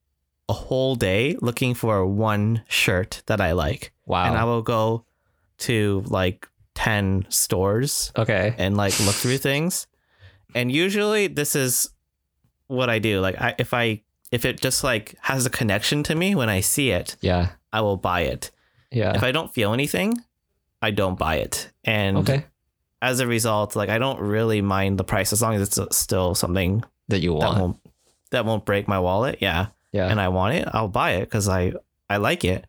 [0.49, 3.93] a whole day looking for one shirt that I like.
[4.07, 4.25] Wow.
[4.25, 5.05] And I will go
[5.59, 8.55] to like 10 stores okay.
[8.59, 9.87] and like look through things.
[10.55, 11.91] And usually this is
[12.67, 13.21] what I do.
[13.21, 16.61] Like I if I if it just like has a connection to me when I
[16.61, 17.51] see it, Yeah.
[17.73, 18.51] I will buy it.
[18.91, 19.15] Yeah.
[19.15, 20.19] If I don't feel anything,
[20.83, 21.71] I don't buy it.
[21.85, 22.45] And okay.
[23.01, 25.87] as a result, like I don't really mind the price as long as it's uh,
[25.91, 27.61] still something That you that want.
[27.61, 27.81] won't
[28.33, 29.39] that won't break my wallet.
[29.41, 30.09] Yeah, yeah.
[30.09, 30.69] and I want it.
[30.73, 31.73] I'll buy it because I
[32.11, 32.67] I like it.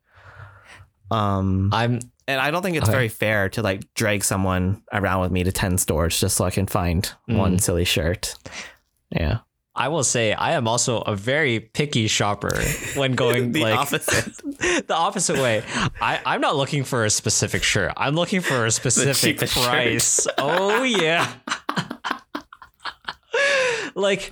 [1.12, 2.00] Um, I'm.
[2.28, 2.92] and I don't think it's Okay.
[2.96, 6.52] very fair to like drag someone around with me to ten stores just so I
[6.52, 7.38] can find Mm.
[7.38, 8.36] one silly shirt.
[9.12, 9.40] Yeah,
[9.76, 12.58] I will say I am also a very picky shopper
[12.96, 14.34] when going the like opposite.
[14.88, 15.62] the opposite way.
[16.02, 17.92] I, I'm not looking for a specific shirt.
[17.98, 20.26] I'm looking for a specific price.
[20.40, 21.32] Oh yeah.
[23.96, 24.32] like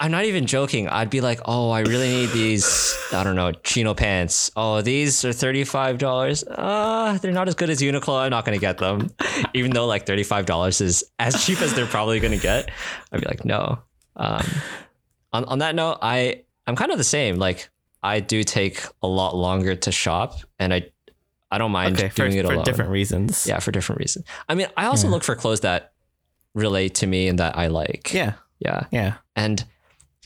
[0.00, 0.88] I'm not even joking.
[0.88, 4.50] I'd be like, oh, I really need these, I don't know, chino pants.
[4.56, 6.44] Oh, these are $35.
[6.50, 8.20] Uh, they're not as good as Uniqlo.
[8.20, 9.10] I'm not going to get them.
[9.54, 12.70] Even though like $35 is as cheap as they're probably going to get.
[13.12, 13.78] I'd be like, no.
[14.16, 14.44] Um,
[15.32, 17.36] on, on that note, I, I'm kind of the same.
[17.36, 17.68] Like
[18.02, 20.90] I do take a lot longer to shop and I,
[21.50, 23.46] I don't mind Okay, for, doing it for different reasons.
[23.46, 24.26] Yeah, for different reasons.
[24.48, 25.12] I mean, I also Yeah.
[25.12, 25.92] look for clothes that
[26.54, 28.12] relate to me and that I like.
[28.12, 28.84] yeah, Yeah.
[28.90, 29.14] yeah.
[29.36, 29.64] And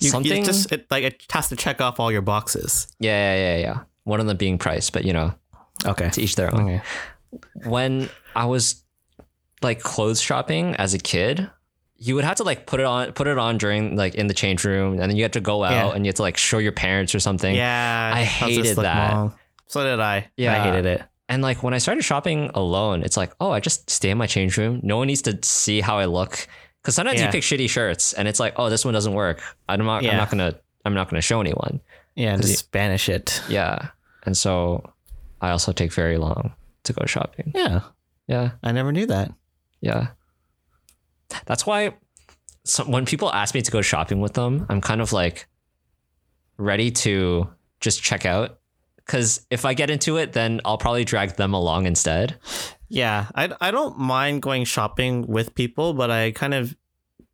[0.00, 2.88] You, you something just it, like it has to check off all your boxes.
[2.98, 3.78] Yeah, yeah, yeah, yeah.
[4.04, 5.34] One of them being price, but you know,
[5.86, 6.10] Okay.
[6.10, 6.62] to each their own.
[6.68, 6.82] Okay.
[7.64, 8.82] When I was
[9.62, 11.48] like clothes shopping as a kid,
[11.96, 14.34] you would have to like put it on put it on during like in the
[14.34, 15.94] change room and then you have to go out Yeah.
[15.94, 17.54] and you have to like show your parents or something.
[17.54, 19.32] Yeah, I hated that.
[19.66, 20.30] So did I.
[20.36, 20.54] Yeah.
[20.60, 21.02] I hated it.
[21.28, 24.26] And like when I started shopping alone, it's like, oh, I just stay in my
[24.26, 24.80] change room.
[24.82, 26.48] No one needs to see how I look.
[26.82, 29.42] Cause sometimes you pick shitty shirts and it's like, oh, this one doesn't work.
[29.68, 30.12] I'm not Yeah.
[30.12, 30.54] I'm not gonna
[30.84, 31.80] I'm not gonna show anyone.
[32.14, 33.42] Yeah, 'Cause just banish it.
[33.48, 33.88] Yeah.
[34.24, 34.92] And so
[35.40, 36.54] I also take very long
[36.84, 37.52] to go shopping.
[37.54, 37.80] Yeah,
[38.26, 38.52] Yeah.
[38.62, 39.32] I never knew that.
[39.80, 40.08] Yeah.
[41.46, 41.94] That's why
[42.64, 45.46] so when people ask me to go shopping with them, I'm kind of like
[46.56, 47.48] ready to
[47.80, 48.58] just check out.
[48.96, 52.36] Because if I get into it, then I'll probably drag them along instead.
[52.90, 56.76] Yeah, I I don't mind going shopping with people, but I kind of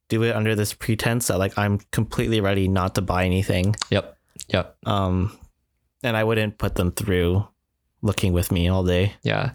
[0.08, 3.74] do it under this pretense that like I'm completely ready not to buy anything.
[3.90, 4.16] Yep.
[4.48, 4.76] Yep.
[4.86, 5.36] Um,
[6.04, 7.48] and I wouldn't put them through
[8.02, 9.14] looking with me all day.
[9.22, 9.52] Yeah.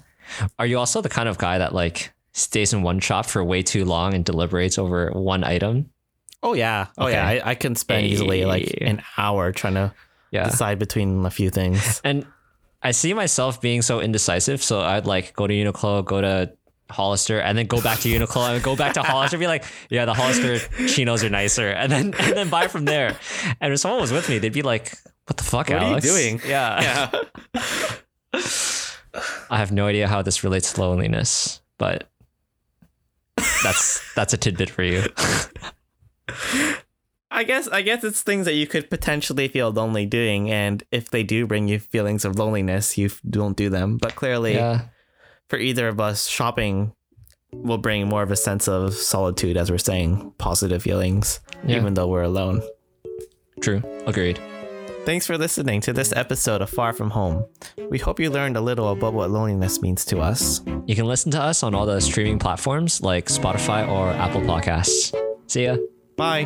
[0.60, 3.62] Are you also the kind of guy that like stays in one shop for way
[3.62, 5.92] too long and deliberates over one item?
[6.44, 7.28] Oh yeah, oh yeah.
[7.30, 7.42] Okay.
[7.42, 9.94] I, I can spend easily like an hour trying to
[10.32, 10.46] Yeah.
[10.50, 12.02] decide between a few things.
[12.04, 12.26] And
[12.84, 14.64] I see myself being so indecisive.
[14.64, 16.52] So I'd like go to Uniqlo, go to
[16.90, 19.38] Hollister, and then go back to Uniqlo and go back to Hollister.
[19.38, 23.18] Be like, yeah, the Hollister chinos are nicer, and then and then buy from there.
[23.60, 26.02] And if someone was with me, they'd be like, "What the fuck, What are you
[26.02, 27.10] doing?" Yeah.
[27.54, 27.62] yeah.
[29.50, 32.10] I have no idea how this relates to loneliness, but
[33.64, 35.04] that's that's a tidbit for you.
[37.34, 41.10] I guess I guess it's things that you could potentially feel lonely doing, and if
[41.10, 43.98] they do bring you feelings of loneliness, you don't do them.
[43.98, 44.82] But clearly, Yeah.
[45.50, 46.92] for either of us, shopping
[47.54, 51.78] will bring more of a sense of solitude, as we're saying, positive feelings, Yeah.
[51.78, 52.62] even though we're alone.
[53.62, 53.82] True.
[54.06, 54.40] Agreed.
[55.06, 57.46] Thanks for listening to this episode of Far From Home.
[57.90, 60.62] We hope you learned a little about what loneliness means to us.
[60.86, 65.14] You can listen to us on all the streaming platforms like Spotify or Apple Podcasts.
[65.48, 65.78] See ya.
[66.18, 66.46] Bye.